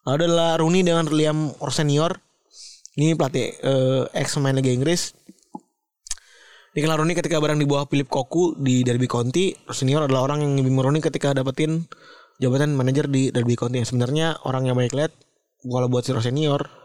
[0.05, 2.19] Lalu adalah Rooney dengan Liam senior.
[2.93, 5.17] Ini pelatih eh, ex pemain Liga Inggris.
[6.77, 9.57] Dikenal Rooney ketika barang di bawah Philip Koku di Derby County.
[9.73, 11.89] Senior adalah orang yang ngebimbing Rooney ketika dapetin
[12.37, 13.81] jabatan manajer di Derby County.
[13.81, 15.13] Yang sebenarnya orang yang baik lihat
[15.63, 16.83] kalau buat si senior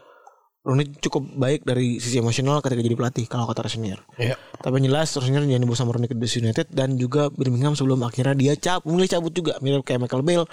[0.68, 4.04] Rooney cukup baik dari sisi emosional ketika jadi pelatih kalau kata senior.
[4.20, 4.36] Iya.
[4.60, 8.04] Tapi yang jelas terusnya jangan dibawa sama Rooney ke DC United dan juga Birmingham sebelum
[8.04, 10.44] akhirnya dia cap, mulai cabut juga mirip kayak Michael Bale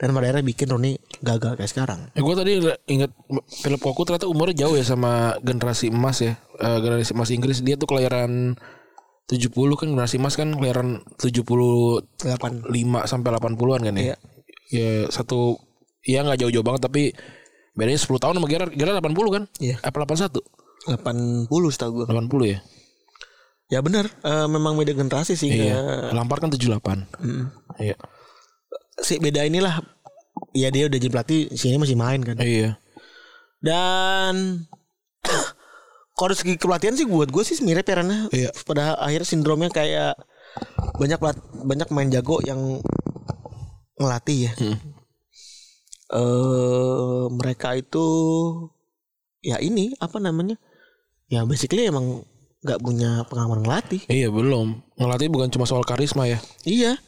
[0.00, 2.08] dan pada akhirnya bikin Rooney gagal kayak sekarang.
[2.16, 2.52] Ya, gue tadi
[2.88, 3.12] inget
[3.60, 6.40] Philip Koku ternyata umurnya jauh ya sama generasi emas ya.
[6.56, 8.56] Eh, generasi emas Inggris dia tuh kelahiran
[9.28, 12.64] 70 kan generasi emas kan kelahiran 75 Delapan.
[13.04, 14.02] sampai 80-an kan ya.
[14.02, 14.16] Iya.
[14.70, 15.60] Ya satu
[16.00, 17.12] ya nggak jauh-jauh banget tapi
[17.74, 18.72] bedanya 10 tahun sama Gerard.
[18.74, 19.42] Gerard 80 kan?
[19.62, 19.76] Iya.
[19.82, 20.42] Apa 81?
[20.88, 22.04] 80 setahu gue.
[22.08, 22.58] 80 ya.
[23.70, 25.46] Ya benar, eh, memang beda generasi sih.
[25.46, 25.78] Iya.
[25.78, 27.06] Eh, Lampard kan 78.
[27.78, 27.96] Iya.
[29.00, 29.80] si beda inilah
[30.52, 32.36] ya dia udah jadi pelatih, sini masih main kan.
[32.36, 32.76] Iya.
[33.64, 34.66] Dan
[36.20, 38.28] kalau segi kepelatihan sih buat gue sih mirip ya Rana.
[38.28, 38.50] Iya.
[38.68, 40.20] Pada akhirnya sindromnya kayak
[41.00, 41.20] banyak
[41.64, 42.82] banyak main jago yang
[43.96, 44.52] ngelatih ya.
[46.10, 48.06] Eh mereka itu
[49.40, 50.58] ya ini apa namanya?
[51.30, 52.26] Ya basically emang
[52.60, 54.04] nggak punya pengalaman ngelatih.
[54.10, 54.82] Iya belum.
[54.98, 56.38] Ngelatih bukan cuma soal karisma ya.
[56.66, 56.98] Iya.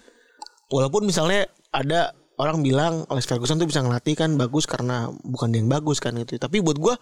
[0.73, 5.61] Walaupun misalnya ada orang bilang Alex Ferguson tuh bisa ngelatih kan bagus karena bukan dia
[5.61, 6.41] yang bagus kan gitu.
[6.41, 6.95] Tapi buat gua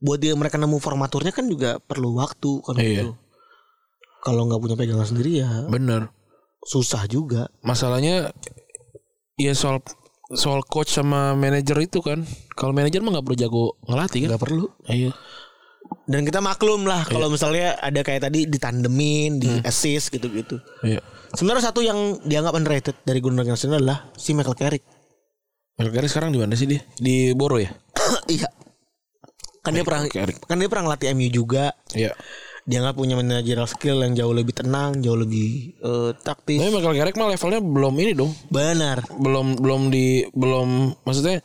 [0.00, 2.84] buat dia mereka nemu formaturnya kan juga perlu waktu kan Iya.
[2.86, 3.08] gitu.
[4.20, 6.12] Kalau nggak punya pegangan sendiri ya Bener.
[6.62, 7.48] susah juga.
[7.64, 8.30] Masalahnya
[9.34, 9.80] ya soal
[10.34, 12.22] soal coach sama manajer itu kan.
[12.54, 14.28] Kalau manajer mah nggak perlu jago ngelatih kan?
[14.34, 14.64] Nggak perlu.
[14.86, 15.10] Iya.
[16.06, 20.58] Dan kita maklum lah kalau misalnya ada kayak tadi ditandemin, di assist gitu-gitu.
[20.86, 21.02] Iya.
[21.34, 24.84] Sebenarnya satu yang dianggap underrated dari Gunnar Johnson adalah si Michael Carrick.
[25.78, 26.82] Michael Carrick sekarang di mana sih dia?
[26.98, 27.70] Di Boro ya?
[28.34, 28.50] iya.
[29.62, 30.42] Kan dia pernah Carrick.
[30.46, 31.74] kan dia pernah ngelatih MU juga.
[31.94, 32.14] Iya.
[32.70, 36.62] Dia nggak punya managerial skill yang jauh lebih tenang, jauh lebih eh, taktis.
[36.62, 38.30] Tapi Michael Carrick mah levelnya belum ini dong.
[38.46, 39.02] Benar.
[39.18, 41.42] Belum belum di belum maksudnya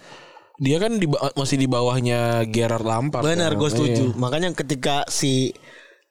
[0.61, 3.25] dia kan di masih di bawahnya Gerard Lampard.
[3.25, 3.59] Benar, kan?
[3.59, 4.05] gue setuju.
[4.13, 4.17] Iya.
[4.21, 5.49] Makanya ketika si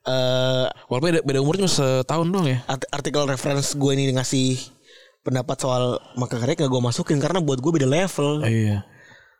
[0.05, 2.59] eh Walaupun beda, beda umurnya cuma setahun doang ya.
[2.67, 4.59] art- artikel reference gue ini ngasih
[5.25, 8.43] pendapat soal Michael Carrick gak gue masukin karena buat gue beda level.
[8.45, 8.83] Iya.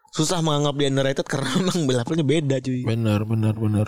[0.09, 2.81] Susah menganggap dia underrated karena memang levelnya beda cuy.
[2.87, 3.87] Benar, benar, benar.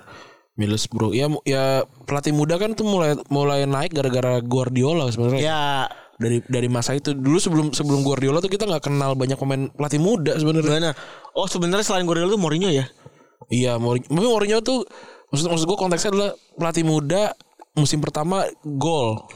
[0.57, 1.13] Middlesbrough.
[1.13, 5.39] Ya mu- ya pelatih muda kan tuh mulai mulai naik gara-gara Guardiola sebenarnya.
[5.39, 5.63] Ya,
[6.17, 9.97] Dari dari masa itu dulu sebelum sebelum Guardiola tuh kita nggak kenal banyak pemain pelatih
[9.97, 10.91] muda sebenarnya.
[10.91, 10.95] benar.
[11.31, 12.89] Oh sebenarnya selain Guardiola tuh Mourinho ya.
[13.47, 14.81] Iya, Mourinho, tapi Mourinho tuh
[15.29, 17.37] maksud maksud gue konteksnya adalah pelatih muda
[17.73, 19.29] musim pertama gol.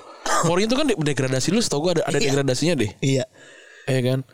[0.44, 2.90] Mourinho tuh kan de- degradasi lu setahu gue ada ada degradasinya deh.
[2.98, 3.30] Iya.
[3.86, 4.26] Ya kan.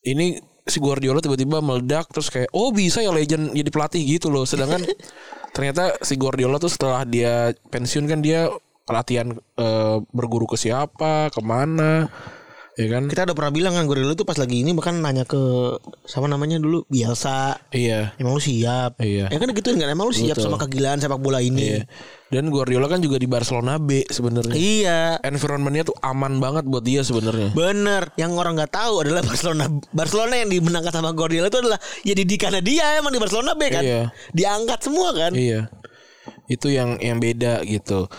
[0.00, 4.48] Ini si Guardiola tiba-tiba meledak terus kayak oh bisa ya legend jadi pelatih gitu loh.
[4.48, 4.80] Sedangkan
[5.54, 8.48] ternyata si Guardiola tuh setelah dia pensiun kan dia
[8.88, 12.08] latihan eh, berguru ke siapa, ke mana.
[12.74, 13.06] Ya kan?
[13.06, 15.38] Kita udah pernah bilang kan Gorilla tuh pas lagi ini bahkan nanya ke
[16.10, 17.54] sama namanya dulu Bielsa.
[17.70, 18.18] Iya.
[18.18, 18.98] Emang lu siap?
[18.98, 19.30] Iya.
[19.30, 20.50] Ya kan gitu kan emang lu siap Betul.
[20.50, 21.78] sama kegilaan sepak bola ini.
[21.78, 21.86] Iya.
[22.34, 24.58] Dan Guardiola kan juga di Barcelona B sebenarnya.
[24.58, 25.00] Iya.
[25.22, 27.54] Environmentnya tuh aman banget buat dia sebenarnya.
[27.54, 29.70] Bener, yang orang nggak tahu adalah Barcelona.
[29.94, 33.86] Barcelona yang dimenangkan sama Guardiola itu adalah ya didikannya dia emang di Barcelona B kan,
[33.86, 34.10] Iya.
[34.34, 35.30] diangkat semua kan.
[35.30, 35.70] Iya.
[36.50, 38.10] Itu yang yang beda gitu.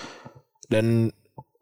[0.72, 1.12] Dan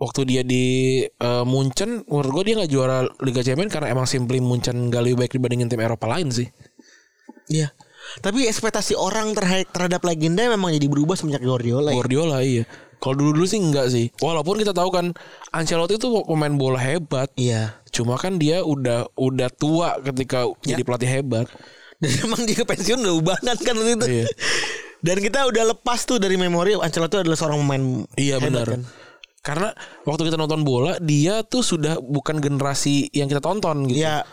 [0.04, 0.66] waktu dia di
[1.08, 5.24] eh, Munchen menurut gue dia nggak juara Liga Champions karena emang simply Munchen gak lebih
[5.24, 6.52] baik dibandingin tim Eropa lain sih.
[7.48, 7.72] Iya.
[8.20, 11.90] Tapi ekspektasi orang terhadap, terhadap legenda memang jadi berubah semenjak Guardiola.
[11.92, 11.96] ya.
[11.96, 12.64] Guardiola iya.
[13.00, 14.12] Kalau dulu-dulu sih enggak sih.
[14.20, 15.12] Walaupun kita tahu kan
[15.52, 17.32] Ancelotti itu pemain bola hebat.
[17.36, 17.80] Iya.
[17.92, 21.48] Cuma kan dia udah udah tua ketika jadi pelatih hebat.
[22.00, 24.08] Dan emang dia ke pensiun udah ubanan kan waktu itu.
[24.08, 24.28] Iya.
[25.04, 27.84] Dan kita udah lepas tuh dari memori Ancelotti adalah seorang pemain
[28.16, 28.68] Iya hebat benar.
[28.72, 28.82] kan.
[29.44, 29.76] Karena
[30.08, 34.08] waktu kita nonton bola dia tuh sudah bukan generasi yang kita tonton gitu.
[34.08, 34.24] Iya.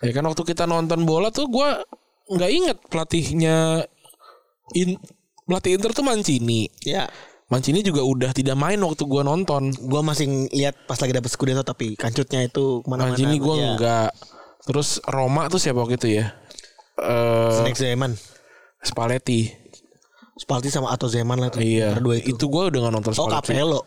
[0.00, 1.82] Ya kan waktu kita nonton bola tuh gua
[2.30, 3.82] nggak inget pelatihnya
[4.78, 4.94] in,
[5.50, 6.70] pelatih Inter tuh Mancini.
[6.86, 7.10] Iya.
[7.50, 9.74] Mancini juga udah tidak main waktu gua nonton.
[9.82, 13.18] Gua masih lihat pas lagi dapet Scudetto tapi kancutnya itu ke mana-mana.
[13.18, 13.66] Mancini gua Iya.
[13.74, 14.10] enggak.
[14.62, 16.38] Terus Roma tuh siapa waktu itu ya?
[17.02, 18.14] Eh Next Zeman.
[18.78, 19.50] Spalletti.
[20.38, 21.66] Spalti sama Atto Zeman lah tuh.
[21.66, 21.98] Iya.
[21.98, 22.38] Berdua itu.
[22.38, 23.58] Itu gua udah nggak nonton Oh Spalletti.
[23.58, 23.82] Capello.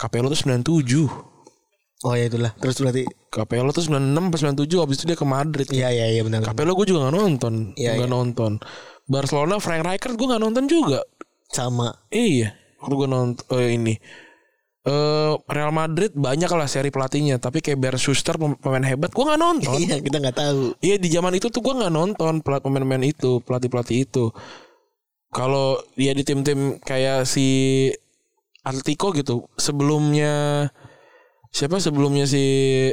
[0.00, 1.28] Capello tuh 97.
[2.00, 2.56] Oh ya itulah.
[2.56, 5.68] Terus berarti Capello tuh 96 pas 97 habis itu dia ke Madrid.
[5.68, 6.40] Iya iya iya benar.
[6.40, 8.16] Capello gue juga gak nonton Iya, Nggak iya.
[8.16, 8.52] nonton
[9.04, 11.04] Barcelona Frank Rijkaard gue gak nonton juga
[11.52, 11.92] Sama.
[12.08, 13.94] Iya Waktu gue nonton eh, ini
[14.80, 19.28] eh Real Madrid banyak lah seri pelatihnya Tapi kayak Ber Schuster pem- pemain hebat Gue
[19.28, 20.62] gak nonton Iya kita nggak tahu.
[20.80, 24.32] Iya di zaman itu tuh gue gak nonton pelat pemain-pemain itu Pelatih-pelatih itu
[25.28, 27.46] Kalau dia di tim-tim kayak si
[28.66, 30.68] Atletico gitu Sebelumnya
[31.50, 32.44] Siapa sebelumnya si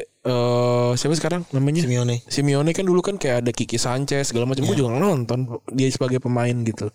[0.02, 2.26] eh Siapa sekarang namanya Simeone.
[2.26, 4.66] Simeone kan dulu kan kayak ada Kiki Sanchez segala macam.
[4.66, 4.82] Gue Iya.
[4.82, 6.90] juga nonton dia sebagai pemain gitu.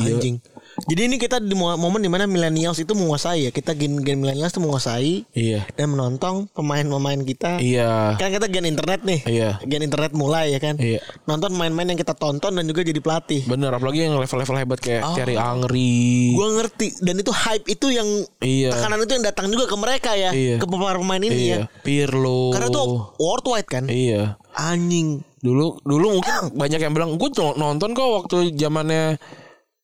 [0.00, 0.16] Iya.
[0.16, 0.40] Anjing.
[0.84, 3.50] Jadi ini kita di mo- momen di mana millennials itu menguasai ya.
[3.50, 5.64] Kita gen gen millennials itu menguasai Iya.
[5.72, 7.56] dan menonton pemain-pemain kita.
[7.58, 8.14] Iya.
[8.14, 9.20] Kan kita gen internet nih.
[9.24, 9.50] Iya.
[9.62, 10.76] Gen internet mulai ya kan.
[10.76, 11.00] Iya.
[11.24, 13.48] Nonton main-main yang kita tonton dan juga jadi pelatih.
[13.48, 15.16] Bener apalagi yang level-level hebat kayak Oh.
[15.16, 16.36] Thierry Angri.
[16.36, 18.08] Gua ngerti dan itu hype itu yang
[18.38, 18.70] Iya.
[18.70, 20.60] tekanan itu yang datang juga ke mereka ya, Iya.
[20.60, 21.56] ke para pemain ini ya.
[21.56, 21.58] Iya.
[21.80, 22.52] Pirlo.
[22.52, 22.82] Karena itu
[23.16, 23.84] worldwide kan.
[23.88, 24.36] Iya.
[24.52, 25.24] Anjing.
[25.36, 29.14] Dulu dulu mungkin banyak yang bilang gue nonton kok waktu zamannya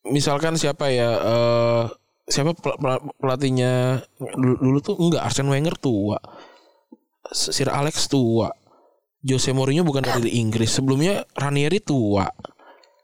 [0.07, 1.85] misalkan siapa ya eh
[2.27, 6.19] siapa pel- pel- pelatihnya dulu, dulu tuh enggak Arsene Wenger tua.
[7.33, 8.51] Sir Alex tua.
[9.23, 10.75] Jose Mourinho bukan dari Inggris.
[10.75, 12.27] Sebelumnya Ranieri tua.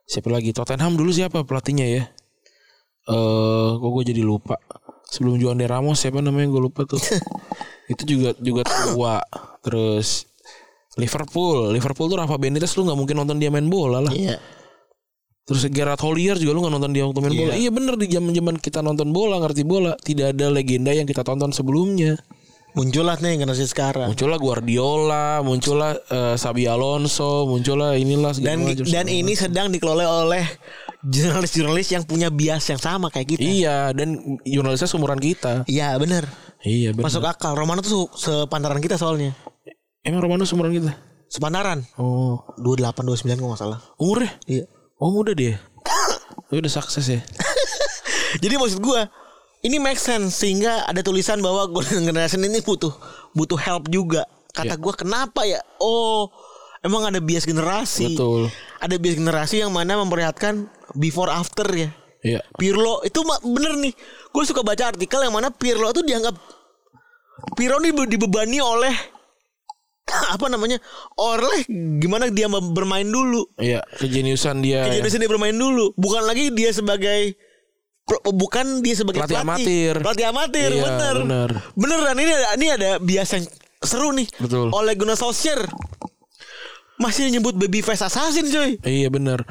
[0.02, 0.50] Siapa lagi?
[0.50, 2.02] Tottenham dulu siapa pelatihnya ya?
[3.08, 4.58] Eh kok gue jadi lupa.
[5.08, 6.98] Sebelum Juan de Ramos siapa namanya gue lupa tuh.
[7.92, 9.22] Itu juga juga tua.
[9.62, 10.26] Terus
[10.98, 14.10] Liverpool, Liverpool tuh Rafa Benitez lu nggak mungkin nonton dia main bola lah.
[14.10, 14.42] Iya.
[15.48, 17.40] Terus Gerard Houllier juga lu nggak nonton dia waktu main Iya.
[17.40, 17.52] bola.
[17.56, 21.24] Iya bener di zaman zaman kita nonton bola ngerti bola tidak ada legenda yang kita
[21.24, 22.20] tonton sebelumnya.
[22.68, 24.12] Muncullah nih generasi sekarang.
[24.12, 28.84] Muncullah Guardiola, muncullah eh, Xabi Alonso, muncullah inilah Dan macam.
[28.84, 30.44] dan ini sedang dikelola oleh
[31.02, 33.42] jurnalis-jurnalis yang punya bias yang sama kayak kita.
[33.42, 35.64] Iya dan jurnalisnya seumuran kita.
[35.64, 36.28] Iya bener
[36.60, 37.08] Iya bener.
[37.08, 37.54] Masuk akal.
[37.54, 39.32] Romano tuh sepantaran kita soalnya.
[40.02, 40.92] Emang Romano seumuran kita?
[41.26, 41.88] Sepantaran.
[41.96, 43.78] Oh 28 29 kalau nggak salah.
[43.96, 44.30] umurnya?
[44.44, 44.64] Iya.
[44.98, 45.62] Oh muda dia.
[46.50, 47.20] Tapi udah sukses ya.
[48.42, 49.06] Jadi maksud gua
[49.62, 52.90] ini make sense sehingga ada tulisan bahwa golden generation ini butuh
[53.32, 54.26] butuh help juga.
[54.54, 54.82] Kata Iya.
[54.82, 55.62] gua kenapa ya?
[55.78, 56.30] Oh,
[56.82, 58.18] emang ada bias generasi.
[58.18, 58.50] Betul.
[58.82, 60.66] Ada bias generasi yang mana memperlihatkan
[60.98, 61.90] before after ya.
[62.22, 62.42] Iya.
[62.58, 63.94] Pirlo itu bener nih.
[64.34, 66.34] Gue suka baca artikel yang mana Pirlo itu dianggap
[67.54, 68.90] Pirlo ini dibebani oleh
[70.34, 70.80] apa namanya
[71.14, 71.64] oleh
[71.98, 74.84] gimana dia bermain dulu Iya, kejeniusan dia.
[74.84, 77.36] kejadian dia bermain dulu bukan lagi dia sebagai
[78.26, 79.94] bukan dia sebagai Pelatih pelatih amatir.
[80.00, 81.50] pelatih amatir Iya, bener bener.
[81.74, 83.44] beneran ini ada ini ada bias yang
[83.78, 84.72] seru nih Betul.
[84.72, 85.68] oleh Gunnar Solskjaer
[86.96, 89.44] masih nyebut baby face assassin coy Iya benar.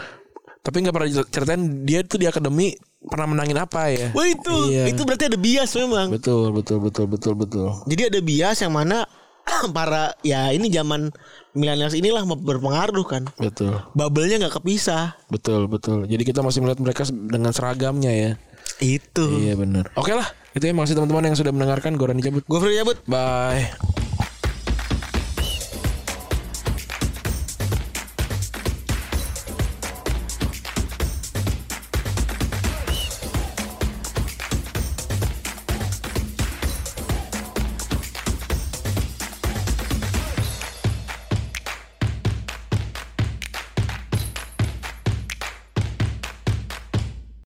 [0.60, 4.12] Tapi nggak pernah ceritain dia tuh di akademi pernah menangin apa ya?
[4.12, 4.92] Wah itu Iya.
[4.92, 7.72] itu berarti ada bias memang Betul, betul, betul, betul, betul.
[7.88, 9.08] Jadi ada bias yang mana
[9.76, 11.10] para ya ini zaman
[11.58, 13.24] millennials inilah berpengaruh kan.
[13.40, 13.82] Betul.
[13.98, 15.18] Bubble-nya nggak kepisah.
[15.32, 16.06] Betul, betul.
[16.06, 18.32] Jadi kita masih melihat mereka dengan seragamnya ya.
[18.78, 19.42] Itu.
[19.42, 19.90] Iya benar.
[19.98, 21.98] Oke lah, itu ya makasih teman-teman yang sudah mendengarkan.
[21.98, 22.44] Gue Rani cabut.
[22.46, 22.98] Gue free cabut.
[23.10, 23.74] Bye.